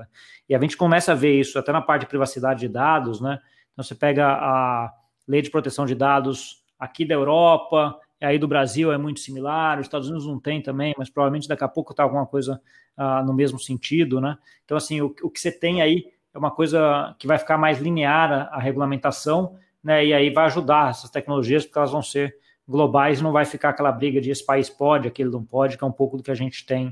E 0.49 0.55
a 0.55 0.59
gente 0.59 0.79
começa 0.79 1.13
a 1.13 1.15
ver 1.15 1.39
isso 1.39 1.59
até 1.59 1.73
na 1.73 1.83
parte 1.83 2.03
de 2.03 2.07
privacidade 2.07 2.61
de 2.61 2.69
dados, 2.69 3.21
né? 3.21 3.39
Então 3.75 3.85
você 3.85 3.95
pega 3.95 4.27
a 4.27 4.95
lei 5.29 5.43
de 5.43 5.51
proteção 5.51 5.85
de 5.85 5.95
dados 5.95 6.64
aqui 6.79 7.05
da 7.05 7.14
Europa, 7.14 7.99
aí 8.21 8.38
do 8.38 8.49
Brasil 8.49 8.91
é 8.91 8.99
muito 8.99 9.21
similar, 9.21 9.79
os 9.79 9.87
Estados 9.87 10.09
Unidos 10.09 10.27
não 10.27 10.41
tem 10.41 10.62
também, 10.62 10.95
mas 10.97 11.11
provavelmente 11.11 11.47
daqui 11.47 11.62
a 11.62 11.69
pouco 11.69 11.93
está 11.93 12.03
alguma 12.03 12.27
coisa 12.27 12.61
uh, 12.97 13.25
no 13.25 13.33
mesmo 13.33 13.59
sentido, 13.59 14.21
né? 14.21 14.37
Então, 14.64 14.77
assim, 14.77 15.01
o, 15.01 15.14
o, 15.23 15.31
que 15.31 15.41
você 15.41 15.53
tem 15.53 15.83
aí 15.83 16.07
é 16.35 16.38
uma 16.38 16.51
coisa 16.51 17.14
que 17.19 17.27
vai 17.27 17.38
ficar 17.38 17.59
mais 17.59 17.79
linear 17.79 18.33
a, 18.33 18.57
a, 18.57 18.59
regulamentação, 18.59 19.57
né? 19.83 20.05
E 20.05 20.14
aí 20.14 20.31
vai 20.31 20.47
ajudar 20.47 20.91
essas 20.91 21.11
tecnologias, 21.11 21.64
porque 21.64 21.79
elas 21.79 21.93
vão 21.93 22.03
ser 22.03 22.37
globais 22.69 23.23
não 23.23 23.33
vai 23.33 23.47
ficar 23.47 23.71
aquela 23.71 23.91
briga 23.91 24.21
de 24.21 24.31
esse 24.31 24.45
país 24.45 24.69
pode, 24.69 25.09
aquele 25.09 25.31
não 25.31 25.43
pode, 25.43 25.79
que 25.79 25.83
é 25.83 25.87
um 25.87 25.93
pouco 25.93 26.19
do 26.19 26.23
que 26.23 26.31
a 26.31 26.35
gente 26.35 26.67
tem, 26.67 26.88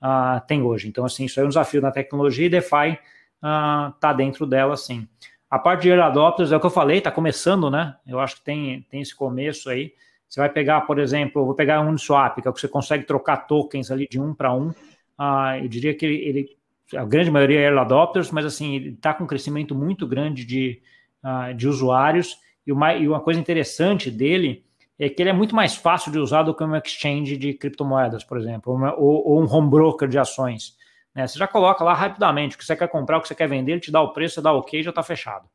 uh, 0.00 0.40
tem 0.46 0.62
hoje. 0.62 0.88
Então, 0.88 1.04
assim, 1.04 1.24
isso 1.24 1.40
é 1.40 1.44
um 1.44 1.48
desafio 1.48 1.82
na 1.82 1.90
tecnologia 1.90 2.46
e 2.46 2.50
DeFi 2.50 2.98
está 3.36 4.12
uh, 4.12 4.16
dentro 4.16 4.46
dela, 4.46 4.76
sim. 4.76 5.08
A 5.48 5.58
parte 5.58 5.82
de 5.82 5.92
adopters 5.92 6.50
é 6.50 6.56
o 6.56 6.60
que 6.60 6.66
eu 6.66 6.70
falei, 6.70 6.98
está 6.98 7.10
começando, 7.10 7.70
né? 7.70 7.96
Eu 8.06 8.18
acho 8.18 8.36
que 8.36 8.44
tem, 8.44 8.82
tem 8.90 9.00
esse 9.00 9.14
começo 9.14 9.70
aí. 9.70 9.92
Você 10.28 10.40
vai 10.40 10.48
pegar, 10.48 10.80
por 10.82 10.98
exemplo, 10.98 11.44
vou 11.44 11.54
pegar 11.54 11.80
um 11.80 11.88
Uniswap, 11.88 12.40
que 12.40 12.48
é 12.48 12.50
o 12.50 12.54
que 12.54 12.60
você 12.60 12.68
consegue 12.68 13.04
trocar 13.04 13.46
tokens 13.46 13.90
ali 13.90 14.08
de 14.08 14.20
um 14.20 14.34
para 14.34 14.52
um. 14.52 14.70
Uh, 14.70 15.62
eu 15.62 15.68
diria 15.68 15.94
que 15.94 16.04
ele, 16.04 16.56
a 16.94 17.04
grande 17.04 17.30
maioria 17.30 17.60
é 17.60 17.64
early 17.64 17.78
adopters, 17.78 18.30
mas 18.32 18.44
assim, 18.44 18.88
está 18.88 19.14
com 19.14 19.24
um 19.24 19.26
crescimento 19.26 19.74
muito 19.74 20.06
grande 20.06 20.44
de, 20.44 20.82
uh, 21.24 21.54
de 21.54 21.68
usuários. 21.68 22.36
E 22.66 22.72
uma, 22.72 22.94
e 22.94 23.06
uma 23.06 23.20
coisa 23.20 23.38
interessante 23.38 24.10
dele 24.10 24.64
é 24.98 25.08
que 25.08 25.22
ele 25.22 25.30
é 25.30 25.32
muito 25.32 25.54
mais 25.54 25.76
fácil 25.76 26.10
de 26.10 26.18
usar 26.18 26.42
do 26.42 26.54
que 26.54 26.64
um 26.64 26.74
exchange 26.74 27.36
de 27.36 27.54
criptomoedas, 27.54 28.24
por 28.24 28.38
exemplo, 28.38 28.72
ou, 28.98 29.28
ou 29.28 29.42
um 29.42 29.48
home 29.48 29.70
broker 29.70 30.08
de 30.08 30.18
ações. 30.18 30.76
Né? 31.16 31.26
Você 31.26 31.38
já 31.38 31.48
coloca 31.48 31.82
lá 31.82 31.94
rapidamente 31.94 32.54
o 32.54 32.58
que 32.58 32.64
você 32.64 32.76
quer 32.76 32.88
comprar, 32.88 33.16
o 33.16 33.22
que 33.22 33.28
você 33.28 33.34
quer 33.34 33.48
vender, 33.48 33.72
ele 33.72 33.80
te 33.80 33.90
dá 33.90 34.02
o 34.02 34.12
preço, 34.12 34.34
você 34.34 34.42
dá 34.42 34.52
ok, 34.52 34.82
já 34.82 34.90
está 34.90 35.02
fechado. 35.02 35.48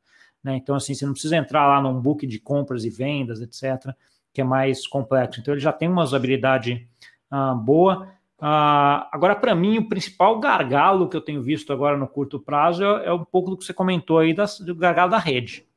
Né? 0.43 0.55
Então, 0.55 0.75
assim, 0.75 0.95
você 0.95 1.05
não 1.05 1.13
precisa 1.13 1.37
entrar 1.37 1.67
lá 1.67 1.79
num 1.79 2.01
book 2.01 2.25
de 2.25 2.39
compras 2.39 2.83
e 2.83 2.89
vendas, 2.89 3.39
etc., 3.41 3.93
que 4.33 4.41
é 4.41 4.43
mais 4.43 4.87
complexo. 4.87 5.39
Então, 5.39 5.53
ele 5.53 5.61
já 5.61 5.71
tem 5.71 5.87
uma 5.87 6.01
usabilidade 6.01 6.87
uh, 7.31 7.55
boa. 7.55 8.07
Uh, 8.39 9.05
agora, 9.11 9.35
para 9.35 9.53
mim, 9.53 9.77
o 9.77 9.87
principal 9.87 10.39
gargalo 10.39 11.07
que 11.07 11.15
eu 11.15 11.21
tenho 11.21 11.43
visto 11.43 11.71
agora 11.71 11.95
no 11.95 12.07
curto 12.07 12.39
prazo 12.39 12.83
é, 12.83 13.07
é 13.07 13.13
um 13.13 13.23
pouco 13.23 13.51
do 13.51 13.57
que 13.57 13.63
você 13.63 13.73
comentou 13.73 14.17
aí 14.17 14.33
das, 14.33 14.59
do 14.59 14.73
gargalo 14.73 15.11
da 15.11 15.19
rede. 15.19 15.67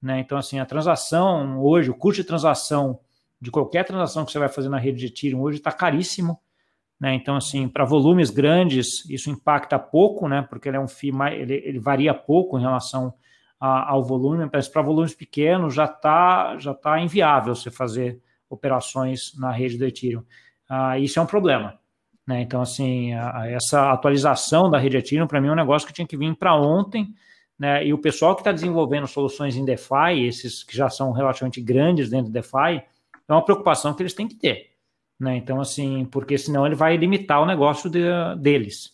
Né? 0.00 0.20
Então, 0.20 0.38
assim, 0.38 0.58
a 0.58 0.64
transação 0.64 1.60
hoje, 1.60 1.90
o 1.90 1.94
custo 1.94 2.22
de 2.22 2.26
transação 2.26 3.00
de 3.38 3.50
qualquer 3.50 3.84
transação 3.84 4.24
que 4.24 4.32
você 4.32 4.38
vai 4.38 4.48
fazer 4.48 4.70
na 4.70 4.78
rede 4.78 4.98
de 4.98 5.06
Ethereum 5.06 5.42
hoje 5.42 5.58
está 5.58 5.70
caríssimo. 5.70 6.40
Né? 7.00 7.14
Então, 7.14 7.36
assim, 7.36 7.68
para 7.68 7.84
volumes 7.84 8.30
grandes, 8.30 9.08
isso 9.08 9.30
impacta 9.30 9.78
pouco, 9.78 10.28
né? 10.28 10.42
porque 10.42 10.68
ele 10.68 10.76
é 10.76 10.80
um 10.80 10.88
FII, 10.88 11.12
mais, 11.12 11.40
ele, 11.40 11.54
ele 11.64 11.78
varia 11.78 12.12
pouco 12.12 12.58
em 12.58 12.62
relação 12.62 13.14
a, 13.60 13.90
ao 13.90 14.02
volume, 14.02 14.48
mas 14.52 14.68
para 14.68 14.82
volumes 14.82 15.14
pequenos 15.14 15.74
já 15.74 15.84
está 15.84 16.56
já 16.58 16.74
tá 16.74 17.00
inviável 17.00 17.54
você 17.54 17.70
fazer 17.70 18.20
operações 18.48 19.32
na 19.38 19.52
rede 19.52 19.78
do 19.78 19.84
Ethereum. 19.84 20.24
Ah, 20.68 20.98
isso 20.98 21.18
é 21.18 21.22
um 21.22 21.26
problema. 21.26 21.78
Né? 22.26 22.42
Então, 22.42 22.60
assim, 22.60 23.14
a, 23.14 23.46
essa 23.48 23.92
atualização 23.92 24.70
da 24.70 24.78
rede 24.78 24.96
Ethereum, 24.96 25.26
para 25.26 25.40
mim, 25.40 25.48
é 25.48 25.52
um 25.52 25.56
negócio 25.56 25.86
que 25.86 25.94
tinha 25.94 26.06
que 26.06 26.16
vir 26.16 26.34
para 26.36 26.54
ontem, 26.54 27.14
né? 27.58 27.84
E 27.84 27.92
o 27.92 27.98
pessoal 27.98 28.36
que 28.36 28.42
está 28.42 28.52
desenvolvendo 28.52 29.06
soluções 29.06 29.56
em 29.56 29.64
DeFi, 29.64 30.24
esses 30.26 30.62
que 30.62 30.76
já 30.76 30.88
são 30.88 31.10
relativamente 31.10 31.60
grandes 31.60 32.08
dentro 32.08 32.26
do 32.26 32.32
DeFi, 32.32 32.82
é 33.28 33.32
uma 33.32 33.44
preocupação 33.44 33.94
que 33.94 34.02
eles 34.02 34.14
têm 34.14 34.28
que 34.28 34.36
ter. 34.36 34.77
Né? 35.18 35.36
Então, 35.36 35.60
assim, 35.60 36.04
porque 36.04 36.38
senão 36.38 36.66
ele 36.66 36.74
vai 36.74 36.96
limitar 36.96 37.42
o 37.42 37.46
negócio 37.46 37.90
de, 37.90 38.02
deles. 38.38 38.92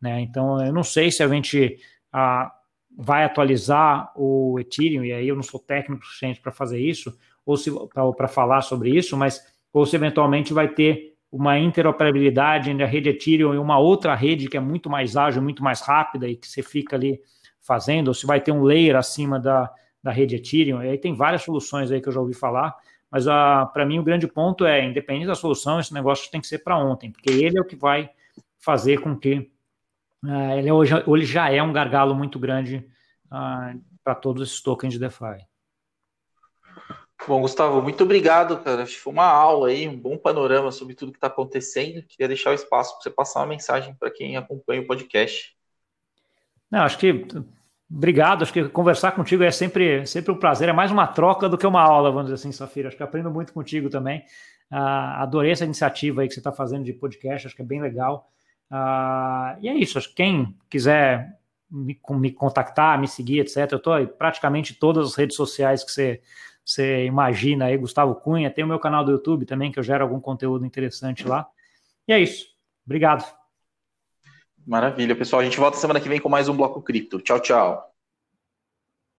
Né? 0.00 0.20
Então, 0.20 0.64
eu 0.64 0.72
não 0.72 0.82
sei 0.82 1.10
se 1.10 1.22
a 1.22 1.28
gente 1.28 1.78
a, 2.12 2.50
vai 2.96 3.24
atualizar 3.24 4.12
o 4.16 4.58
Ethereum, 4.58 5.04
e 5.04 5.12
aí 5.12 5.28
eu 5.28 5.36
não 5.36 5.42
sou 5.42 5.60
técnico 5.60 6.04
suficiente 6.04 6.40
para 6.40 6.52
fazer 6.52 6.80
isso, 6.80 7.16
ou 7.44 7.56
se 7.56 7.70
para 8.16 8.28
falar 8.28 8.62
sobre 8.62 8.90
isso, 8.90 9.16
mas 9.16 9.40
ou 9.72 9.84
se 9.84 9.94
eventualmente 9.94 10.54
vai 10.54 10.68
ter 10.68 11.14
uma 11.30 11.58
interoperabilidade 11.58 12.70
entre 12.70 12.82
a 12.82 12.86
rede 12.86 13.10
Ethereum 13.10 13.52
e 13.52 13.58
uma 13.58 13.78
outra 13.78 14.14
rede 14.14 14.48
que 14.48 14.56
é 14.56 14.60
muito 14.60 14.88
mais 14.88 15.16
ágil, 15.16 15.42
muito 15.42 15.62
mais 15.62 15.82
rápida 15.82 16.26
e 16.26 16.36
que 16.36 16.48
você 16.48 16.62
fica 16.62 16.96
ali 16.96 17.20
fazendo, 17.60 18.08
ou 18.08 18.14
se 18.14 18.26
vai 18.26 18.40
ter 18.40 18.52
um 18.52 18.62
layer 18.62 18.96
acima 18.96 19.38
da, 19.38 19.70
da 20.02 20.10
rede 20.10 20.36
Ethereum. 20.36 20.82
E 20.82 20.88
aí 20.88 20.98
tem 20.98 21.14
várias 21.14 21.42
soluções 21.42 21.90
aí 21.90 22.00
que 22.00 22.08
eu 22.08 22.12
já 22.12 22.20
ouvi 22.20 22.32
falar, 22.32 22.74
mas 23.10 23.28
ah, 23.28 23.66
para 23.72 23.86
mim 23.86 23.98
o 23.98 24.02
grande 24.02 24.26
ponto 24.26 24.64
é, 24.64 24.84
independente 24.84 25.26
da 25.26 25.34
solução, 25.34 25.78
esse 25.78 25.94
negócio 25.94 26.30
tem 26.30 26.40
que 26.40 26.46
ser 26.46 26.58
para 26.58 26.76
ontem, 26.76 27.10
porque 27.10 27.30
ele 27.30 27.58
é 27.58 27.60
o 27.60 27.66
que 27.66 27.76
vai 27.76 28.10
fazer 28.58 29.00
com 29.00 29.16
que 29.16 29.50
uh, 30.24 30.58
ele, 30.58 30.70
hoje, 30.70 30.92
ele 31.06 31.24
já 31.24 31.50
é 31.50 31.62
um 31.62 31.72
gargalo 31.72 32.14
muito 32.14 32.38
grande 32.38 32.86
uh, 33.26 33.80
para 34.02 34.14
todos 34.14 34.42
esses 34.42 34.60
tokens 34.60 34.94
de 34.94 34.98
DeFi. 34.98 35.46
Bom, 37.26 37.40
Gustavo, 37.40 37.80
muito 37.82 38.04
obrigado, 38.04 38.58
cara. 38.62 38.82
Acho 38.82 38.94
que 38.94 39.00
foi 39.00 39.12
uma 39.12 39.26
aula 39.26 39.68
aí, 39.68 39.88
um 39.88 39.98
bom 39.98 40.16
panorama 40.16 40.70
sobre 40.70 40.94
tudo 40.94 41.10
que 41.10 41.18
está 41.18 41.26
acontecendo. 41.28 42.02
Queria 42.02 42.28
deixar 42.28 42.50
o 42.50 42.54
espaço 42.54 42.92
para 42.92 43.02
você 43.02 43.10
passar 43.10 43.40
uma 43.40 43.46
mensagem 43.46 43.94
para 43.94 44.10
quem 44.10 44.36
acompanha 44.36 44.82
o 44.82 44.86
podcast. 44.86 45.56
Não, 46.70 46.80
acho 46.80 46.98
que 46.98 47.24
obrigado. 47.90 48.42
Acho 48.42 48.52
que 48.52 48.68
conversar 48.68 49.12
contigo 49.12 49.42
é 49.42 49.50
sempre, 49.50 50.06
sempre 50.06 50.32
um 50.32 50.36
prazer. 50.36 50.68
É 50.68 50.72
mais 50.72 50.90
uma 50.90 51.06
troca 51.06 51.48
do 51.48 51.58
que 51.58 51.66
uma 51.66 51.82
aula, 51.82 52.10
vamos 52.10 52.26
dizer 52.26 52.34
assim, 52.34 52.52
Safira. 52.52 52.88
Acho 52.88 52.96
que 52.96 53.02
aprendo 53.02 53.30
muito 53.30 53.52
contigo 53.52 53.88
também. 53.88 54.20
Uh, 54.70 55.18
adorei 55.18 55.52
essa 55.52 55.64
iniciativa 55.64 56.22
aí 56.22 56.28
que 56.28 56.34
você 56.34 56.40
está 56.40 56.52
fazendo 56.52 56.84
de 56.84 56.92
podcast. 56.92 57.46
Acho 57.46 57.56
que 57.56 57.62
é 57.62 57.64
bem 57.64 57.80
legal. 57.80 58.30
Uh, 58.70 59.58
e 59.60 59.68
é 59.68 59.74
isso. 59.74 59.98
Acho 59.98 60.08
que 60.08 60.14
quem 60.14 60.56
quiser 60.68 61.38
me, 61.70 61.98
me 62.10 62.30
contactar, 62.30 63.00
me 63.00 63.08
seguir, 63.08 63.40
etc. 63.40 63.70
Eu 63.72 63.78
estou 63.78 64.06
praticamente 64.06 64.74
todas 64.74 65.06
as 65.08 65.14
redes 65.14 65.36
sociais 65.36 65.84
que 65.84 65.92
você, 65.92 66.20
você 66.64 67.04
imagina 67.04 67.66
aí, 67.66 67.76
Gustavo 67.76 68.14
Cunha. 68.14 68.50
Tem 68.50 68.64
o 68.64 68.68
meu 68.68 68.78
canal 68.78 69.04
do 69.04 69.12
YouTube 69.12 69.46
também, 69.46 69.70
que 69.70 69.78
eu 69.78 69.82
gero 69.82 70.02
algum 70.02 70.20
conteúdo 70.20 70.64
interessante 70.64 71.26
lá. 71.26 71.46
E 72.08 72.12
é 72.12 72.18
isso. 72.18 72.46
Obrigado. 72.84 73.35
Maravilha, 74.66 75.14
pessoal. 75.14 75.40
A 75.40 75.44
gente 75.44 75.58
volta 75.58 75.78
semana 75.78 76.00
que 76.00 76.08
vem 76.08 76.20
com 76.20 76.28
mais 76.28 76.48
um 76.48 76.56
Bloco 76.56 76.82
Cripto. 76.82 77.20
Tchau, 77.20 77.38
tchau. 77.38 77.95